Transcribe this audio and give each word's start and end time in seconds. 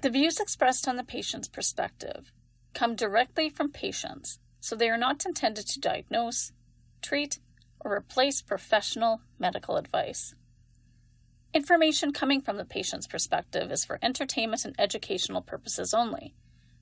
The 0.00 0.10
views 0.10 0.38
expressed 0.38 0.86
on 0.86 0.96
the 0.96 1.04
patient's 1.04 1.48
perspective 1.48 2.32
come 2.74 2.94
directly 2.94 3.48
from 3.48 3.72
patients, 3.72 4.38
so 4.60 4.76
they 4.76 4.90
are 4.90 4.98
not 4.98 5.24
intended 5.24 5.66
to 5.68 5.80
diagnose, 5.80 6.52
treat, 7.00 7.38
or 7.80 7.94
replace 7.94 8.42
professional 8.42 9.22
medical 9.38 9.76
advice. 9.76 10.34
Information 11.54 12.12
coming 12.12 12.42
from 12.42 12.58
the 12.58 12.64
patient's 12.66 13.06
perspective 13.06 13.72
is 13.72 13.84
for 13.84 13.98
entertainment 14.02 14.66
and 14.66 14.74
educational 14.78 15.40
purposes 15.40 15.94
only. 15.94 16.34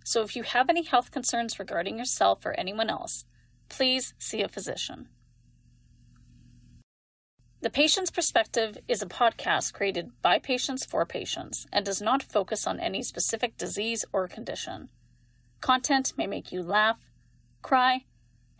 So 0.04 0.22
if 0.22 0.34
you 0.34 0.42
have 0.42 0.68
any 0.68 0.82
health 0.82 1.12
concerns 1.12 1.58
regarding 1.60 1.96
yourself 1.96 2.44
or 2.44 2.52
anyone 2.58 2.90
else, 2.90 3.24
please 3.68 4.14
see 4.18 4.42
a 4.42 4.48
physician. 4.48 5.08
The 7.64 7.70
Patient's 7.70 8.10
Perspective 8.10 8.76
is 8.88 9.00
a 9.00 9.06
podcast 9.06 9.72
created 9.72 10.10
by 10.20 10.38
patients 10.38 10.84
for 10.84 11.06
patients 11.06 11.66
and 11.72 11.82
does 11.82 12.02
not 12.02 12.22
focus 12.22 12.66
on 12.66 12.78
any 12.78 13.02
specific 13.02 13.56
disease 13.56 14.04
or 14.12 14.28
condition. 14.28 14.90
Content 15.62 16.12
may 16.18 16.26
make 16.26 16.52
you 16.52 16.62
laugh, 16.62 16.98
cry, 17.62 18.04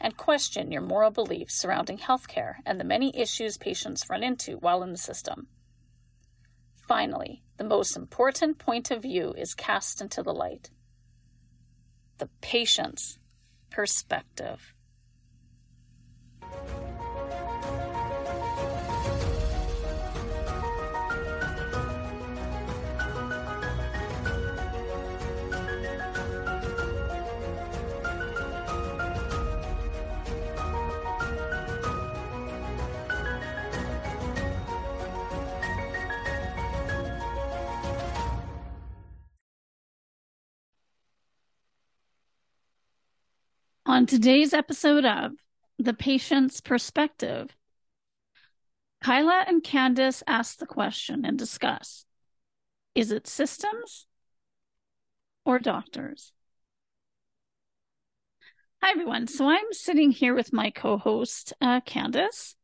and 0.00 0.16
question 0.16 0.72
your 0.72 0.80
moral 0.80 1.10
beliefs 1.10 1.54
surrounding 1.54 1.98
healthcare 1.98 2.54
and 2.64 2.80
the 2.80 2.84
many 2.84 3.14
issues 3.14 3.58
patients 3.58 4.08
run 4.08 4.22
into 4.22 4.56
while 4.56 4.82
in 4.82 4.92
the 4.92 4.96
system. 4.96 5.48
Finally, 6.88 7.42
the 7.58 7.64
most 7.64 7.98
important 7.98 8.58
point 8.58 8.90
of 8.90 9.02
view 9.02 9.34
is 9.36 9.54
cast 9.54 10.00
into 10.00 10.22
the 10.22 10.32
light 10.32 10.70
the 12.16 12.30
patient's 12.40 13.18
perspective. 13.68 14.72
On 43.94 44.06
today's 44.06 44.52
episode 44.52 45.04
of 45.04 45.34
The 45.78 45.94
Patient's 45.94 46.60
Perspective, 46.60 47.50
Kyla 49.04 49.44
and 49.46 49.62
Candice 49.62 50.20
ask 50.26 50.58
the 50.58 50.66
question 50.66 51.24
and 51.24 51.38
discuss 51.38 52.04
is 52.96 53.12
it 53.12 53.28
systems 53.28 54.08
or 55.44 55.60
doctors? 55.60 56.32
Hi, 58.82 58.90
everyone. 58.90 59.28
So 59.28 59.48
I'm 59.48 59.70
sitting 59.70 60.10
here 60.10 60.34
with 60.34 60.52
my 60.52 60.70
co 60.70 60.98
host, 60.98 61.52
uh, 61.60 61.80
Candice. 61.82 62.56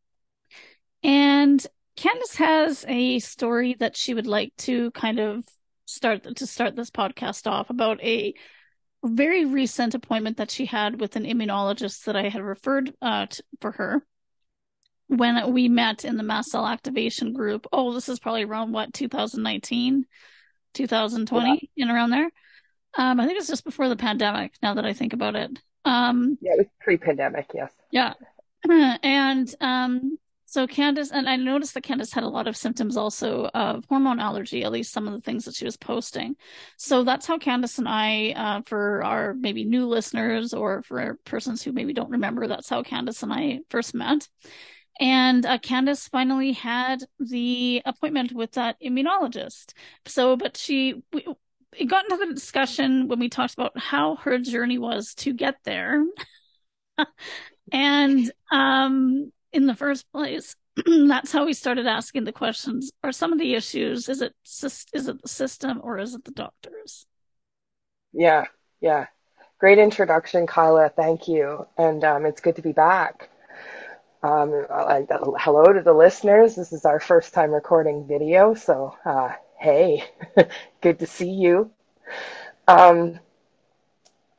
And 1.04 1.64
Candice 1.96 2.38
has 2.38 2.84
a 2.88 3.20
story 3.20 3.76
that 3.78 3.96
she 3.96 4.14
would 4.14 4.26
like 4.26 4.52
to 4.66 4.90
kind 4.90 5.20
of 5.20 5.44
start 5.86 6.26
to 6.34 6.46
start 6.48 6.74
this 6.74 6.90
podcast 6.90 7.48
off 7.48 7.70
about 7.70 8.02
a 8.02 8.34
very 9.04 9.44
recent 9.44 9.94
appointment 9.94 10.36
that 10.36 10.50
she 10.50 10.66
had 10.66 11.00
with 11.00 11.16
an 11.16 11.24
immunologist 11.24 12.04
that 12.04 12.16
I 12.16 12.28
had 12.28 12.42
referred 12.42 12.94
uh, 13.00 13.26
to, 13.26 13.42
for 13.60 13.72
her 13.72 14.02
when 15.08 15.52
we 15.52 15.68
met 15.68 16.04
in 16.04 16.16
the 16.16 16.22
mast 16.22 16.50
cell 16.50 16.66
activation 16.66 17.32
group. 17.32 17.66
Oh, 17.72 17.92
this 17.92 18.08
is 18.08 18.20
probably 18.20 18.44
around 18.44 18.72
what 18.72 18.94
2019, 18.94 20.06
2020, 20.74 21.70
yeah. 21.74 21.82
and 21.82 21.92
around 21.92 22.10
there. 22.10 22.30
Um, 22.96 23.20
I 23.20 23.26
think 23.26 23.38
it's 23.38 23.48
just 23.48 23.64
before 23.64 23.88
the 23.88 23.96
pandemic. 23.96 24.52
Now 24.62 24.74
that 24.74 24.84
I 24.84 24.92
think 24.92 25.12
about 25.12 25.34
it, 25.34 25.58
um, 25.84 26.38
yeah, 26.40 26.52
it 26.52 26.58
was 26.58 26.66
pre-pandemic. 26.80 27.50
Yes. 27.54 27.72
Yeah, 27.90 28.14
and 29.02 29.52
um, 29.60 30.18
so 30.50 30.66
Candice, 30.66 31.12
and 31.12 31.28
I 31.28 31.36
noticed 31.36 31.74
that 31.74 31.84
Candice 31.84 32.12
had 32.12 32.24
a 32.24 32.28
lot 32.28 32.48
of 32.48 32.56
symptoms 32.56 32.96
also 32.96 33.48
of 33.54 33.84
hormone 33.84 34.18
allergy, 34.18 34.64
at 34.64 34.72
least 34.72 34.92
some 34.92 35.06
of 35.06 35.14
the 35.14 35.20
things 35.20 35.44
that 35.44 35.54
she 35.54 35.64
was 35.64 35.76
posting. 35.76 36.34
So 36.76 37.04
that's 37.04 37.24
how 37.24 37.38
Candice 37.38 37.78
and 37.78 37.88
I, 37.88 38.32
uh, 38.32 38.62
for 38.66 39.04
our 39.04 39.32
maybe 39.32 39.62
new 39.62 39.86
listeners 39.86 40.52
or 40.52 40.82
for 40.82 41.20
persons 41.24 41.62
who 41.62 41.70
maybe 41.70 41.92
don't 41.92 42.10
remember, 42.10 42.48
that's 42.48 42.68
how 42.68 42.82
Candice 42.82 43.22
and 43.22 43.32
I 43.32 43.60
first 43.70 43.94
met. 43.94 44.28
And 44.98 45.46
uh, 45.46 45.58
Candice 45.58 46.10
finally 46.10 46.50
had 46.50 47.04
the 47.20 47.80
appointment 47.84 48.32
with 48.32 48.50
that 48.54 48.74
immunologist. 48.82 49.74
So, 50.06 50.36
but 50.36 50.56
she, 50.56 51.00
we, 51.12 51.28
it 51.78 51.84
got 51.84 52.10
into 52.10 52.26
the 52.26 52.34
discussion 52.34 53.06
when 53.06 53.20
we 53.20 53.28
talked 53.28 53.54
about 53.54 53.78
how 53.78 54.16
her 54.16 54.36
journey 54.40 54.78
was 54.78 55.14
to 55.18 55.32
get 55.32 55.58
there. 55.62 56.04
and 57.72 58.32
um 58.50 59.30
in 59.52 59.66
the 59.66 59.74
first 59.74 60.10
place. 60.12 60.56
That's 60.86 61.32
how 61.32 61.46
we 61.46 61.52
started 61.52 61.86
asking 61.86 62.24
the 62.24 62.32
questions. 62.32 62.92
Are 63.02 63.12
some 63.12 63.32
of 63.32 63.38
the 63.38 63.54
issues 63.54 64.08
is 64.08 64.22
it 64.22 64.34
is 64.44 65.08
it 65.08 65.22
the 65.22 65.28
system 65.28 65.80
or 65.82 65.98
is 65.98 66.14
it 66.14 66.24
the 66.24 66.32
doctors? 66.32 67.06
Yeah, 68.12 68.44
yeah. 68.80 69.06
Great 69.58 69.78
introduction, 69.78 70.46
Kyla. 70.46 70.88
Thank 70.88 71.28
you, 71.28 71.66
and 71.76 72.02
um, 72.02 72.24
it's 72.24 72.40
good 72.40 72.56
to 72.56 72.62
be 72.62 72.72
back. 72.72 73.28
Um, 74.22 74.66
hello 75.38 75.72
to 75.72 75.82
the 75.82 75.92
listeners. 75.92 76.54
This 76.54 76.72
is 76.72 76.84
our 76.84 77.00
first 77.00 77.34
time 77.34 77.50
recording 77.50 78.06
video, 78.06 78.54
so 78.54 78.96
uh, 79.04 79.32
hey, 79.58 80.04
good 80.80 80.98
to 80.98 81.06
see 81.06 81.30
you. 81.30 81.70
Um, 82.66 83.18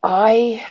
I 0.01 0.65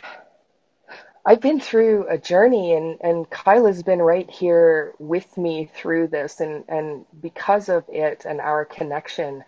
I've 1.23 1.41
been 1.41 1.59
through 1.59 2.07
a 2.09 2.17
journey 2.17 2.73
and, 2.73 2.97
and 3.01 3.29
Kyla's 3.29 3.83
been 3.83 4.01
right 4.01 4.29
here 4.29 4.93
with 4.97 5.37
me 5.37 5.69
through 5.73 6.07
this 6.07 6.39
and, 6.39 6.63
and 6.67 7.05
because 7.21 7.69
of 7.69 7.83
it 7.89 8.25
and 8.25 8.41
our 8.41 8.65
connection, 8.65 9.43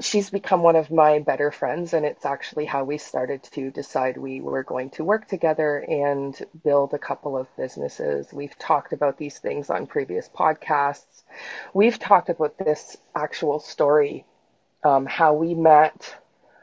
she's 0.00 0.30
become 0.30 0.62
one 0.62 0.74
of 0.74 0.90
my 0.90 1.20
better 1.20 1.52
friends 1.52 1.92
and 1.92 2.04
it's 2.04 2.26
actually 2.26 2.64
how 2.64 2.82
we 2.82 2.98
started 2.98 3.44
to 3.44 3.70
decide 3.70 4.16
we 4.16 4.40
were 4.40 4.64
going 4.64 4.90
to 4.90 5.04
work 5.04 5.28
together 5.28 5.78
and 5.88 6.40
build 6.64 6.92
a 6.92 6.98
couple 6.98 7.36
of 7.36 7.46
businesses. 7.56 8.32
We've 8.32 8.58
talked 8.58 8.92
about 8.92 9.18
these 9.18 9.38
things 9.38 9.70
on 9.70 9.86
previous 9.86 10.28
podcasts. 10.28 11.22
We've 11.72 11.98
talked 11.98 12.28
about 12.28 12.58
this 12.58 12.96
actual 13.14 13.60
story, 13.60 14.24
um, 14.82 15.06
how 15.06 15.34
we 15.34 15.54
met, 15.54 16.16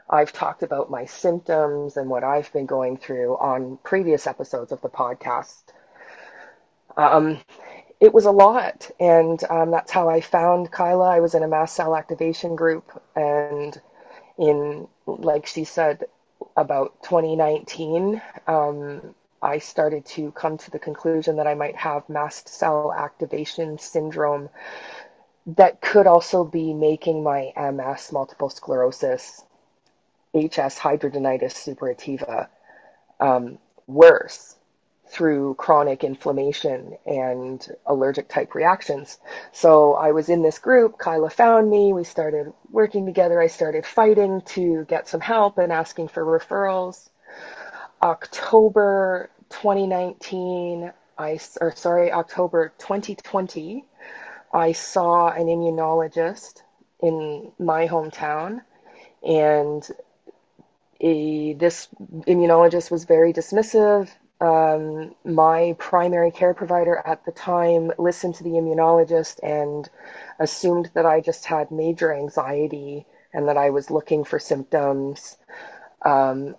I've 0.08 0.32
talked 0.32 0.62
about 0.62 0.90
my 0.90 1.04
symptoms 1.06 1.96
and 1.96 2.08
what 2.10 2.24
I've 2.24 2.52
been 2.52 2.66
going 2.66 2.96
through 2.96 3.36
on 3.38 3.78
previous 3.82 4.26
episodes 4.26 4.72
of 4.72 4.80
the 4.80 4.88
podcast. 4.88 5.62
Um, 6.96 7.38
it 8.00 8.12
was 8.14 8.26
a 8.26 8.30
lot, 8.30 8.90
and 9.00 9.42
um, 9.50 9.70
that's 9.70 9.92
how 9.92 10.08
I 10.08 10.20
found 10.20 10.70
Kyla. 10.70 11.10
I 11.10 11.20
was 11.20 11.34
in 11.34 11.42
a 11.42 11.48
mast 11.48 11.74
cell 11.76 11.96
activation 11.96 12.56
group, 12.56 12.90
and 13.16 13.80
in, 14.38 14.88
like 15.06 15.46
she 15.46 15.64
said, 15.64 16.04
about 16.56 17.02
2019, 17.02 18.20
um, 18.46 19.14
I 19.42 19.58
started 19.58 20.04
to 20.06 20.32
come 20.32 20.58
to 20.58 20.70
the 20.70 20.78
conclusion 20.78 21.36
that 21.36 21.46
I 21.46 21.54
might 21.54 21.76
have 21.76 22.08
mast 22.08 22.48
cell 22.48 22.92
activation 22.92 23.78
syndrome 23.78 24.50
that 25.46 25.80
could 25.80 26.06
also 26.06 26.44
be 26.44 26.74
making 26.74 27.22
my 27.22 27.52
MS, 27.56 28.12
multiple 28.12 28.50
sclerosis, 28.50 29.44
HS 30.36 30.78
hidradenitis 30.78 31.54
suppurativa 31.54 32.48
um, 33.20 33.58
worse 33.86 34.56
through 35.08 35.54
chronic 35.54 36.02
inflammation 36.02 36.96
and 37.06 37.68
allergic 37.86 38.28
type 38.28 38.54
reactions. 38.54 39.18
So 39.52 39.94
I 39.94 40.12
was 40.12 40.28
in 40.28 40.42
this 40.42 40.58
group. 40.58 40.98
Kyla 40.98 41.30
found 41.30 41.70
me. 41.70 41.92
We 41.92 42.04
started 42.04 42.52
working 42.70 43.06
together. 43.06 43.40
I 43.40 43.46
started 43.46 43.86
fighting 43.86 44.42
to 44.46 44.84
get 44.88 45.08
some 45.08 45.20
help 45.20 45.58
and 45.58 45.72
asking 45.72 46.08
for 46.08 46.24
referrals. 46.24 47.08
October 48.02 49.30
2019, 49.50 50.92
I 51.18 51.40
or 51.60 51.74
sorry, 51.76 52.12
October 52.12 52.72
2020, 52.78 53.84
I 54.52 54.72
saw 54.72 55.28
an 55.28 55.46
immunologist 55.46 56.62
in 57.00 57.52
my 57.58 57.86
hometown 57.86 58.62
and 59.26 59.88
a, 61.00 61.54
this 61.54 61.88
immunologist 62.26 62.90
was 62.90 63.04
very 63.04 63.32
dismissive. 63.32 64.10
Um, 64.40 65.14
my 65.24 65.74
primary 65.78 66.30
care 66.30 66.52
provider 66.54 67.02
at 67.06 67.24
the 67.24 67.32
time 67.32 67.90
listened 67.98 68.34
to 68.36 68.44
the 68.44 68.50
immunologist 68.50 69.40
and 69.42 69.88
assumed 70.38 70.90
that 70.94 71.06
I 71.06 71.20
just 71.20 71.46
had 71.46 71.70
major 71.70 72.12
anxiety 72.12 73.06
and 73.32 73.48
that 73.48 73.56
I 73.56 73.70
was 73.70 73.90
looking 73.90 74.24
for 74.24 74.38
symptoms. 74.38 75.36
Um, 76.04 76.56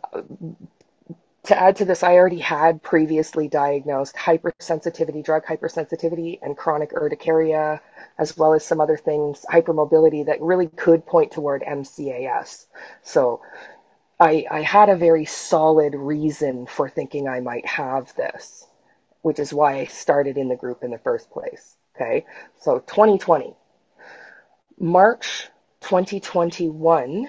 to 1.44 1.58
add 1.58 1.78
to 1.78 1.86
this, 1.86 2.04
I 2.04 2.16
already 2.16 2.40
had 2.40 2.84
previously 2.84 3.48
diagnosed 3.48 4.16
hypersensitivity, 4.16 5.24
drug 5.24 5.46
hypersensitivity, 5.46 6.40
and 6.42 6.58
chronic 6.58 6.92
urticaria, 6.94 7.80
as 8.18 8.36
well 8.36 8.54
as 8.54 8.66
some 8.66 8.82
other 8.82 8.98
things, 8.98 9.46
hypermobility 9.50 10.26
that 10.26 10.42
really 10.42 10.68
could 10.68 11.06
point 11.06 11.32
toward 11.32 11.64
MCAS. 11.64 12.66
So 13.02 13.40
I, 14.20 14.46
I 14.50 14.62
had 14.62 14.90
a 14.90 14.96
very 14.96 15.26
solid 15.26 15.96
reason 15.96 16.66
for 16.66 16.90
thinking 16.90 17.28
I 17.28 17.40
might 17.40 17.66
have 17.66 18.16
this, 18.16 18.68
which 19.22 19.40
is 19.40 19.54
why 19.54 19.76
I 19.80 19.86
started 19.86 20.38
in 20.38 20.50
the 20.50 20.56
group 20.56 20.84
in 20.84 20.92
the 20.92 20.98
first 20.98 21.30
place. 21.30 21.78
Okay, 21.96 22.26
so 22.60 22.80
2020, 22.80 23.56
March 24.80 25.50
2021, 25.82 27.28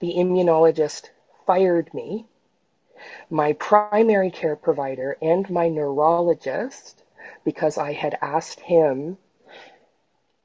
the 0.00 0.14
immunologist 0.14 1.10
fired 1.46 1.92
me 1.94 2.26
my 3.30 3.52
primary 3.54 4.30
care 4.30 4.56
provider 4.56 5.16
and 5.20 5.48
my 5.50 5.68
neurologist 5.68 7.02
because 7.44 7.78
I 7.78 7.92
had 7.92 8.18
asked 8.22 8.60
him 8.60 9.18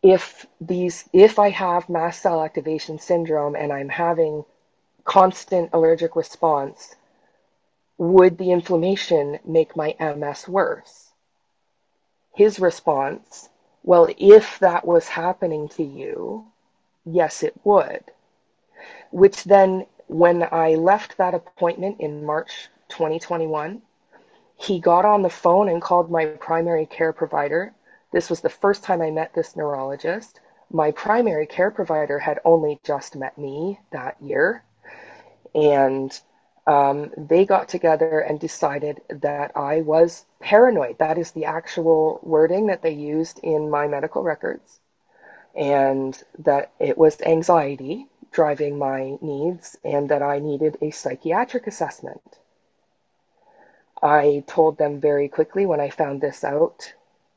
if 0.03 0.45
these 0.59 1.07
if 1.13 1.39
I 1.39 1.49
have 1.49 1.89
mast 1.89 2.21
cell 2.21 2.43
activation 2.43 2.99
syndrome 2.99 3.55
and 3.55 3.71
I'm 3.71 3.89
having 3.89 4.43
constant 5.03 5.69
allergic 5.73 6.15
response, 6.15 6.95
would 7.97 8.37
the 8.37 8.51
inflammation 8.51 9.39
make 9.45 9.75
my 9.75 9.95
MS 9.99 10.47
worse? 10.47 11.11
His 12.33 12.59
response, 12.59 13.49
well, 13.83 14.07
if 14.17 14.59
that 14.59 14.85
was 14.85 15.07
happening 15.07 15.69
to 15.69 15.83
you, 15.83 16.45
yes, 17.05 17.43
it 17.43 17.53
would. 17.63 18.03
Which 19.11 19.43
then 19.43 19.85
when 20.07 20.47
I 20.51 20.75
left 20.75 21.17
that 21.17 21.33
appointment 21.33 21.99
in 21.99 22.25
March 22.25 22.69
2021, 22.89 23.81
he 24.55 24.79
got 24.79 25.05
on 25.05 25.21
the 25.21 25.29
phone 25.29 25.69
and 25.69 25.81
called 25.81 26.11
my 26.11 26.25
primary 26.25 26.85
care 26.85 27.13
provider. 27.13 27.73
This 28.11 28.29
was 28.29 28.41
the 28.41 28.49
first 28.49 28.83
time 28.83 29.01
I 29.01 29.09
met 29.09 29.33
this 29.33 29.55
neurologist. 29.55 30.39
My 30.71 30.91
primary 30.91 31.47
care 31.47 31.71
provider 31.71 32.19
had 32.19 32.39
only 32.45 32.79
just 32.83 33.15
met 33.15 33.37
me 33.37 33.79
that 33.91 34.21
year. 34.21 34.63
And 35.53 36.19
um, 36.67 37.11
they 37.17 37.45
got 37.45 37.67
together 37.67 38.19
and 38.19 38.39
decided 38.39 39.01
that 39.09 39.51
I 39.55 39.81
was 39.81 40.25
paranoid. 40.39 40.97
That 40.99 41.17
is 41.17 41.31
the 41.31 41.45
actual 41.45 42.19
wording 42.23 42.67
that 42.67 42.81
they 42.81 42.91
used 42.91 43.39
in 43.43 43.69
my 43.69 43.87
medical 43.87 44.23
records. 44.23 44.79
And 45.55 46.21
that 46.39 46.71
it 46.79 46.97
was 46.97 47.21
anxiety 47.21 48.07
driving 48.31 48.77
my 48.77 49.17
needs 49.21 49.77
and 49.83 50.09
that 50.09 50.21
I 50.21 50.39
needed 50.39 50.77
a 50.81 50.91
psychiatric 50.91 51.67
assessment. 51.67 52.39
I 54.01 54.43
told 54.47 54.77
them 54.77 54.99
very 54.99 55.27
quickly 55.27 55.65
when 55.65 55.79
I 55.79 55.89
found 55.89 56.21
this 56.21 56.43
out 56.43 56.93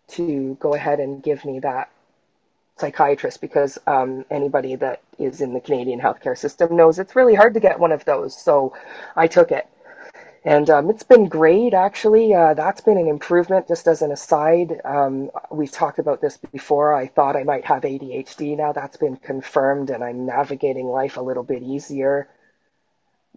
to 0.08 0.56
go 0.60 0.74
ahead 0.74 1.00
and 1.00 1.22
give 1.22 1.44
me 1.44 1.58
that 1.60 1.90
psychiatrist 2.76 3.40
because 3.40 3.78
um, 3.86 4.24
anybody 4.30 4.76
that 4.76 5.02
is 5.18 5.40
in 5.40 5.54
the 5.54 5.60
Canadian 5.60 6.00
healthcare 6.00 6.36
system 6.36 6.76
knows 6.76 6.98
it's 6.98 7.16
really 7.16 7.34
hard 7.34 7.54
to 7.54 7.60
get 7.60 7.78
one 7.78 7.92
of 7.92 8.04
those. 8.04 8.36
So 8.36 8.74
I 9.16 9.26
took 9.26 9.52
it. 9.52 9.66
And 10.44 10.68
um, 10.68 10.90
it's 10.90 11.02
been 11.02 11.26
great, 11.26 11.72
actually. 11.72 12.34
Uh, 12.34 12.52
that's 12.52 12.82
been 12.82 12.98
an 12.98 13.08
improvement. 13.08 13.66
Just 13.66 13.88
as 13.88 14.02
an 14.02 14.12
aside, 14.12 14.78
um, 14.84 15.30
we've 15.50 15.72
talked 15.72 15.98
about 15.98 16.20
this 16.20 16.36
before. 16.36 16.92
I 16.92 17.06
thought 17.06 17.34
I 17.36 17.44
might 17.44 17.64
have 17.64 17.82
ADHD. 17.82 18.54
Now 18.56 18.72
that's 18.72 18.98
been 18.98 19.16
confirmed, 19.16 19.88
and 19.88 20.04
I'm 20.04 20.26
navigating 20.26 20.86
life 20.86 21.16
a 21.16 21.22
little 21.22 21.44
bit 21.44 21.62
easier. 21.62 22.28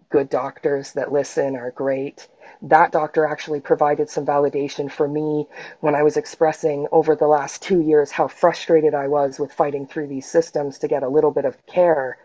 Good 0.09 0.29
doctors 0.29 0.93
that 0.93 1.11
listen 1.11 1.55
are 1.55 1.71
great. 1.71 2.27
That 2.61 2.91
doctor 2.91 3.25
actually 3.25 3.59
provided 3.59 4.09
some 4.09 4.25
validation 4.25 4.91
for 4.91 5.07
me 5.07 5.47
when 5.81 5.95
I 5.95 6.03
was 6.03 6.17
expressing 6.17 6.87
over 6.91 7.15
the 7.15 7.27
last 7.27 7.61
two 7.61 7.81
years 7.81 8.11
how 8.11 8.27
frustrated 8.27 8.93
I 8.93 9.07
was 9.07 9.39
with 9.39 9.53
fighting 9.53 9.85
through 9.85 10.07
these 10.07 10.25
systems 10.25 10.79
to 10.79 10.87
get 10.87 11.03
a 11.03 11.09
little 11.09 11.31
bit 11.31 11.45
of 11.45 11.65
care 11.65 12.17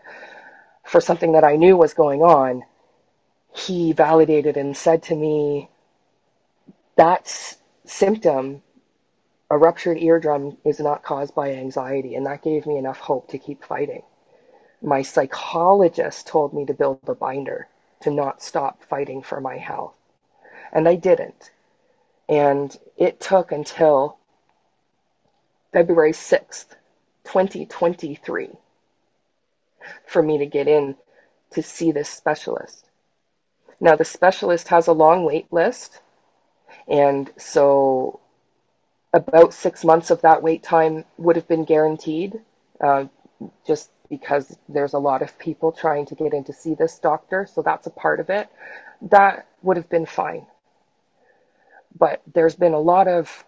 for 0.85 1.01
something 1.01 1.33
that 1.33 1.43
I 1.43 1.55
knew 1.55 1.77
was 1.77 1.93
going 1.93 2.21
on 2.21 2.63
he 3.55 3.93
validated 3.93 4.57
and 4.57 4.75
said 4.75 5.03
to 5.03 5.15
me, 5.15 5.69
that 6.95 7.55
symptom, 7.85 8.63
a 9.49 9.57
ruptured 9.57 9.97
eardrum, 9.97 10.57
is 10.65 10.79
not 10.79 11.03
caused 11.03 11.35
by 11.35 11.53
anxiety. 11.53 12.15
And 12.15 12.25
that 12.25 12.41
gave 12.41 12.65
me 12.65 12.77
enough 12.77 12.99
hope 12.99 13.29
to 13.29 13.37
keep 13.37 13.63
fighting. 13.63 14.03
My 14.81 15.01
psychologist 15.01 16.27
told 16.27 16.53
me 16.53 16.65
to 16.65 16.73
build 16.73 16.99
a 17.07 17.15
binder, 17.15 17.67
to 18.03 18.11
not 18.11 18.41
stop 18.41 18.83
fighting 18.83 19.21
for 19.21 19.39
my 19.41 19.57
health. 19.57 19.95
And 20.71 20.87
I 20.87 20.95
didn't. 20.95 21.51
And 22.29 22.75
it 22.97 23.19
took 23.19 23.51
until 23.51 24.17
February 25.71 26.11
6th, 26.11 26.75
2023, 27.23 28.49
for 30.05 30.21
me 30.21 30.37
to 30.37 30.45
get 30.45 30.67
in 30.67 30.95
to 31.51 31.63
see 31.63 31.91
this 31.91 32.09
specialist. 32.09 32.85
Now, 33.79 33.95
the 33.95 34.05
specialist 34.05 34.67
has 34.69 34.87
a 34.87 34.93
long 34.93 35.23
wait 35.23 35.51
list, 35.51 35.99
and 36.87 37.31
so 37.37 38.19
about 39.13 39.53
six 39.53 39.83
months 39.83 40.09
of 40.09 40.21
that 40.21 40.41
wait 40.41 40.63
time 40.63 41.05
would 41.17 41.35
have 41.35 41.47
been 41.47 41.65
guaranteed, 41.65 42.39
uh, 42.81 43.05
just 43.65 43.89
because 44.17 44.55
there's 44.69 44.93
a 44.93 44.99
lot 44.99 45.23
of 45.23 45.39
people 45.39 45.71
trying 45.71 46.05
to 46.05 46.13
get 46.13 46.35
in 46.35 46.43
to 46.43 46.53
see 46.53 46.75
this 46.75 46.99
doctor, 46.99 47.47
so 47.51 47.63
that's 47.63 47.87
a 47.87 47.89
part 47.89 48.19
of 48.19 48.29
it. 48.29 48.47
That 49.01 49.47
would 49.63 49.75
have 49.77 49.89
been 49.89 50.05
fine. 50.05 50.45
But 51.97 52.21
there's 52.31 52.55
been 52.55 52.75
a 52.75 52.79
lot 52.79 53.07
of 53.07 53.43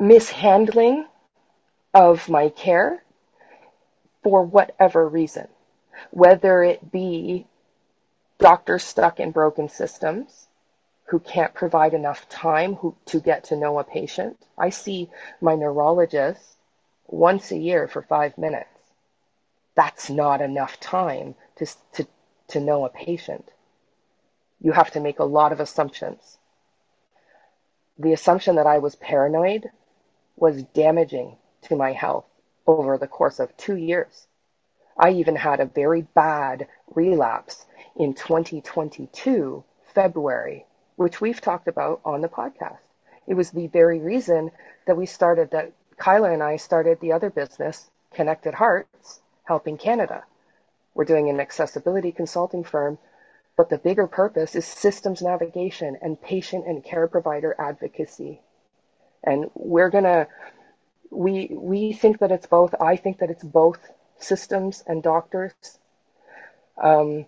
mishandling 0.00 1.06
of 1.94 2.28
my 2.28 2.48
care 2.48 3.04
for 4.24 4.42
whatever 4.42 5.08
reason, 5.08 5.46
whether 6.10 6.64
it 6.64 6.90
be 6.90 7.46
doctors 8.38 8.82
stuck 8.82 9.20
in 9.20 9.30
broken 9.30 9.68
systems 9.68 10.48
who 11.04 11.20
can't 11.20 11.54
provide 11.54 11.94
enough 11.94 12.28
time 12.28 12.74
who, 12.74 12.96
to 13.06 13.20
get 13.20 13.44
to 13.44 13.56
know 13.56 13.78
a 13.78 13.84
patient. 13.84 14.36
I 14.58 14.70
see 14.70 15.08
my 15.40 15.54
neurologist 15.54 16.42
once 17.06 17.52
a 17.52 17.56
year 17.56 17.86
for 17.86 18.02
five 18.02 18.36
minutes. 18.38 18.79
That's 19.80 20.10
not 20.10 20.42
enough 20.42 20.78
time 20.78 21.36
to, 21.56 21.64
to, 21.94 22.06
to 22.48 22.60
know 22.60 22.84
a 22.84 22.90
patient. 22.90 23.50
You 24.60 24.72
have 24.72 24.90
to 24.90 25.00
make 25.00 25.18
a 25.18 25.24
lot 25.24 25.52
of 25.52 25.60
assumptions. 25.60 26.36
The 27.98 28.12
assumption 28.12 28.56
that 28.56 28.66
I 28.66 28.76
was 28.76 28.96
paranoid 28.96 29.70
was 30.36 30.64
damaging 30.64 31.38
to 31.62 31.76
my 31.76 31.92
health 31.92 32.26
over 32.66 32.98
the 32.98 33.06
course 33.06 33.40
of 33.40 33.56
two 33.56 33.74
years. 33.74 34.26
I 34.98 35.12
even 35.12 35.34
had 35.34 35.60
a 35.60 35.64
very 35.64 36.02
bad 36.02 36.68
relapse 36.94 37.64
in 37.96 38.12
2022, 38.12 39.64
February, 39.94 40.66
which 40.96 41.22
we've 41.22 41.40
talked 41.40 41.68
about 41.68 42.02
on 42.04 42.20
the 42.20 42.28
podcast. 42.28 42.84
It 43.26 43.32
was 43.32 43.50
the 43.50 43.68
very 43.68 43.98
reason 43.98 44.50
that 44.86 44.98
we 44.98 45.06
started, 45.06 45.52
that 45.52 45.72
Kyla 45.96 46.32
and 46.32 46.42
I 46.42 46.56
started 46.56 47.00
the 47.00 47.12
other 47.12 47.30
business, 47.30 47.90
Connected 48.12 48.52
Hearts, 48.52 49.22
helping 49.50 49.76
Canada. 49.76 50.22
We're 50.94 51.10
doing 51.12 51.28
an 51.28 51.40
accessibility 51.40 52.12
consulting 52.12 52.62
firm, 52.62 52.98
but 53.56 53.68
the 53.68 53.78
bigger 53.78 54.06
purpose 54.06 54.54
is 54.54 54.64
systems 54.64 55.20
navigation 55.22 55.98
and 56.02 56.22
patient 56.22 56.68
and 56.68 56.84
care 56.84 57.08
provider 57.08 57.56
advocacy. 57.58 58.40
And 59.24 59.50
we're 59.54 59.90
going 59.90 60.04
to, 60.04 60.28
we, 61.10 61.48
we 61.50 61.92
think 61.92 62.20
that 62.20 62.30
it's 62.30 62.46
both. 62.46 62.72
I 62.80 62.94
think 62.94 63.18
that 63.18 63.30
it's 63.34 63.42
both 63.42 63.80
systems 64.20 64.84
and 64.86 65.02
doctors. 65.02 65.52
Um, 66.80 67.26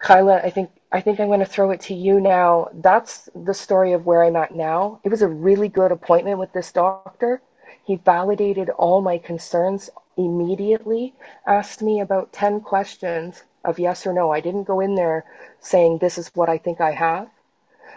Kyla, 0.00 0.38
I 0.38 0.50
think 0.50 0.70
I 0.90 1.00
think 1.00 1.20
I'm 1.20 1.28
going 1.28 1.46
to 1.46 1.54
throw 1.54 1.70
it 1.70 1.82
to 1.82 1.94
you 1.94 2.20
now. 2.20 2.68
That's 2.74 3.28
the 3.48 3.54
story 3.54 3.92
of 3.92 4.06
where 4.06 4.24
I'm 4.24 4.34
at 4.34 4.56
now. 4.56 4.98
It 5.04 5.10
was 5.10 5.22
a 5.22 5.28
really 5.28 5.68
good 5.68 5.92
appointment 5.92 6.40
with 6.40 6.52
this 6.52 6.72
doctor. 6.72 7.40
He 7.84 7.94
validated 7.94 8.70
all 8.70 9.00
my 9.00 9.18
concerns 9.18 9.88
immediately, 10.24 11.14
asked 11.46 11.82
me 11.82 12.00
about 12.00 12.32
10 12.32 12.60
questions 12.60 13.44
of 13.64 13.78
yes 13.78 14.06
or 14.06 14.12
no. 14.12 14.30
I 14.30 14.40
didn't 14.40 14.64
go 14.64 14.80
in 14.80 14.94
there 14.94 15.24
saying, 15.60 15.98
This 15.98 16.18
is 16.18 16.30
what 16.34 16.48
I 16.48 16.58
think 16.58 16.80
I 16.80 16.92
have. 16.92 17.28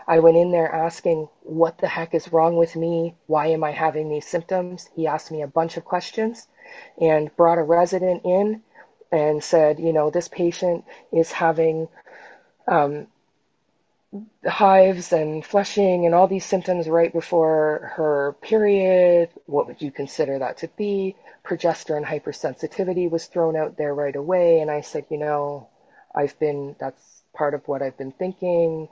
I 0.08 0.20
went 0.20 0.38
in 0.38 0.52
there 0.52 0.74
asking, 0.74 1.30
What 1.42 1.78
the 1.78 1.88
heck 1.88 2.14
is 2.14 2.34
wrong 2.34 2.58
with 2.58 2.76
me? 2.76 3.16
Why 3.28 3.48
am 3.48 3.64
I 3.64 3.72
having 3.72 4.10
these 4.10 4.28
symptoms? 4.28 4.90
He 4.96 5.08
asked 5.08 5.32
me 5.32 5.42
a 5.42 5.48
bunch 5.48 5.78
of 5.78 5.86
questions 5.86 6.48
and 7.00 7.36
brought 7.36 7.58
a 7.58 7.64
resident 7.64 8.24
in 8.26 8.62
and 9.12 9.44
said, 9.44 9.80
you 9.80 9.94
know, 9.94 10.10
this 10.10 10.28
patient 10.28 10.84
is 11.12 11.32
having 11.32 11.88
um, 12.68 13.08
hives 14.48 15.14
and 15.14 15.46
flushing 15.46 16.06
and 16.06 16.14
all 16.14 16.28
these 16.28 16.46
symptoms 16.46 16.88
right 16.88 17.12
before 17.12 17.94
her 17.96 18.36
period. 18.42 19.30
What 19.46 19.68
would 19.68 19.82
you 19.82 19.92
consider 19.92 20.40
that 20.40 20.58
to 20.60 20.68
be? 20.70 21.16
Progesterone 21.46 22.06
hypersensitivity 22.06 23.10
was 23.10 23.26
thrown 23.26 23.56
out 23.56 23.78
there 23.78 23.94
right 23.94 24.16
away. 24.16 24.60
And 24.60 24.70
I 24.70 24.82
said, 24.82 25.06
you 25.10 25.18
know, 25.18 25.68
I've 26.14 26.38
been, 26.40 26.76
that's 26.80 27.24
part 27.34 27.54
of 27.54 27.68
what 27.68 27.82
I've 27.82 27.98
been 27.98 28.12
thinking. 28.12 28.88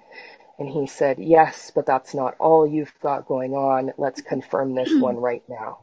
And 0.59 0.69
he 0.69 0.87
said, 0.87 1.17
Yes, 1.19 1.71
but 1.73 1.85
that's 1.85 2.13
not 2.13 2.35
all 2.39 2.67
you've 2.67 2.93
got 3.01 3.27
going 3.27 3.53
on. 3.53 3.93
Let's 3.97 4.21
confirm 4.21 4.75
this 4.75 4.93
one 4.99 5.17
right 5.17 5.43
now. 5.49 5.79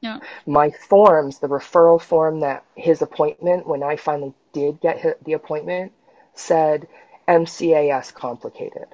Yeah. 0.00 0.20
My 0.46 0.70
forms, 0.70 1.38
the 1.38 1.48
referral 1.48 2.00
form 2.00 2.40
that 2.40 2.64
his 2.76 3.02
appointment, 3.02 3.66
when 3.66 3.82
I 3.82 3.96
finally 3.96 4.34
did 4.52 4.80
get 4.80 5.24
the 5.24 5.32
appointment, 5.32 5.92
said 6.34 6.86
MCAS 7.28 8.12
complicated. 8.14 8.86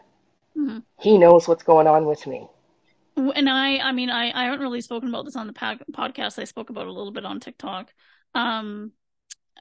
Mm-hmm. 0.56 0.78
He 0.98 1.18
knows 1.18 1.48
what's 1.48 1.62
going 1.62 1.86
on 1.86 2.06
with 2.06 2.26
me. 2.26 2.48
And 3.16 3.48
I, 3.48 3.78
I 3.78 3.92
mean, 3.92 4.10
I, 4.10 4.30
I 4.32 4.44
haven't 4.44 4.60
really 4.60 4.80
spoken 4.80 5.08
about 5.08 5.24
this 5.24 5.36
on 5.36 5.46
the 5.46 5.52
podcast. 5.52 6.38
I 6.38 6.44
spoke 6.44 6.70
about 6.70 6.86
a 6.86 6.92
little 6.92 7.12
bit 7.12 7.24
on 7.24 7.40
TikTok. 7.40 7.92
Um, 8.34 8.92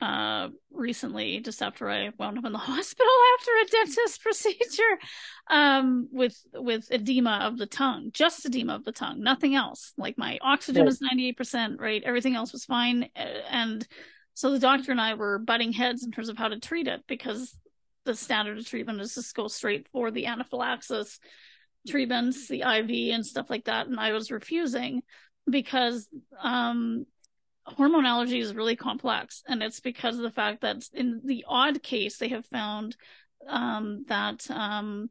uh 0.01 0.49
recently 0.71 1.39
just 1.39 1.61
after 1.61 1.87
I 1.87 2.09
wound 2.17 2.39
up 2.39 2.45
in 2.45 2.51
the 2.51 2.57
hospital 2.73 3.11
after 3.39 3.51
a 3.51 3.69
dentist 3.69 4.23
procedure 4.23 4.97
um 5.51 6.09
with 6.11 6.35
with 6.55 6.87
edema 6.89 7.41
of 7.43 7.59
the 7.59 7.67
tongue 7.67 8.09
just 8.11 8.43
edema 8.43 8.73
of 8.73 8.85
the 8.85 8.91
tongue 8.91 9.21
nothing 9.21 9.53
else 9.53 9.93
like 9.95 10.17
my 10.17 10.39
oxygen 10.41 10.83
was 10.83 10.99
98% 10.99 11.79
right 11.79 12.01
everything 12.03 12.35
else 12.35 12.51
was 12.51 12.65
fine 12.65 13.07
and 13.15 13.87
so 14.33 14.51
the 14.51 14.59
doctor 14.59 14.91
and 14.91 15.01
I 15.01 15.13
were 15.13 15.37
butting 15.37 15.73
heads 15.73 16.03
in 16.03 16.11
terms 16.11 16.29
of 16.29 16.37
how 16.37 16.47
to 16.47 16.59
treat 16.59 16.87
it 16.87 17.03
because 17.07 17.55
the 18.05 18.15
standard 18.15 18.57
of 18.57 18.67
treatment 18.67 19.01
is 19.01 19.15
just 19.15 19.35
go 19.35 19.47
straight 19.47 19.87
for 19.91 20.11
the 20.11 20.25
anaphylaxis 20.25 21.19
treatments 21.87 22.47
the 22.47 22.61
IV 22.61 23.13
and 23.13 23.25
stuff 23.25 23.49
like 23.49 23.65
that. 23.65 23.87
And 23.87 23.99
I 23.99 24.13
was 24.13 24.31
refusing 24.31 25.03
because 25.49 26.07
um 26.41 27.05
hormone 27.65 28.05
allergy 28.05 28.39
is 28.39 28.55
really 28.55 28.75
complex. 28.75 29.43
And 29.47 29.63
it's 29.63 29.79
because 29.79 30.17
of 30.17 30.23
the 30.23 30.31
fact 30.31 30.61
that 30.61 30.83
in 30.93 31.21
the 31.23 31.45
odd 31.47 31.81
case 31.81 32.17
they 32.17 32.29
have 32.29 32.45
found 32.45 32.95
um, 33.47 34.05
that 34.07 34.49
um, 34.49 35.09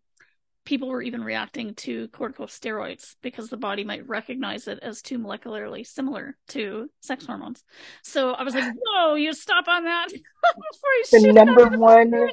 people 0.64 0.88
were 0.88 1.02
even 1.02 1.24
reacting 1.24 1.74
to 1.74 2.08
corticosteroids 2.08 3.16
because 3.20 3.48
the 3.48 3.56
body 3.56 3.84
might 3.84 4.08
recognize 4.08 4.68
it 4.68 4.78
as 4.80 5.02
too 5.02 5.18
molecularly 5.18 5.86
similar 5.86 6.36
to 6.48 6.88
sex 7.00 7.24
mm. 7.24 7.28
hormones. 7.28 7.64
So 8.02 8.32
I 8.32 8.42
was 8.42 8.54
like, 8.54 8.72
"Whoa, 8.84 9.14
you 9.14 9.32
stop 9.32 9.68
on 9.68 9.84
that!" 9.84 10.08
the 11.12 11.32
number 11.32 11.76
one 11.76 12.30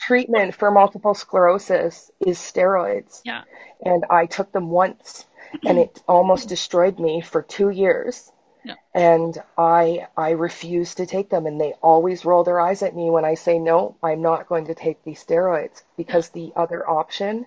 treatment 0.00 0.54
for 0.54 0.70
multiple 0.70 1.14
sclerosis 1.14 2.10
is 2.26 2.38
steroids. 2.38 3.20
Yeah, 3.24 3.42
and 3.84 4.04
I 4.10 4.26
took 4.26 4.52
them 4.52 4.68
once, 4.68 5.26
and 5.64 5.78
it 5.78 6.02
almost 6.08 6.48
destroyed 6.48 6.98
me 6.98 7.20
for 7.20 7.42
two 7.42 7.70
years. 7.70 8.30
No. 8.64 8.74
And 8.94 9.42
I 9.58 10.06
I 10.16 10.30
refuse 10.30 10.94
to 10.96 11.06
take 11.06 11.30
them 11.30 11.46
and 11.46 11.60
they 11.60 11.72
always 11.82 12.24
roll 12.24 12.44
their 12.44 12.60
eyes 12.60 12.82
at 12.84 12.94
me 12.94 13.10
when 13.10 13.24
I 13.24 13.34
say 13.34 13.58
no, 13.58 13.96
I'm 14.04 14.22
not 14.22 14.46
going 14.46 14.66
to 14.66 14.74
take 14.74 15.02
these 15.02 15.24
steroids 15.24 15.82
because 15.96 16.28
the 16.28 16.52
other 16.54 16.88
option 16.88 17.46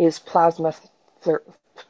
is 0.00 0.18
plasma 0.18 0.74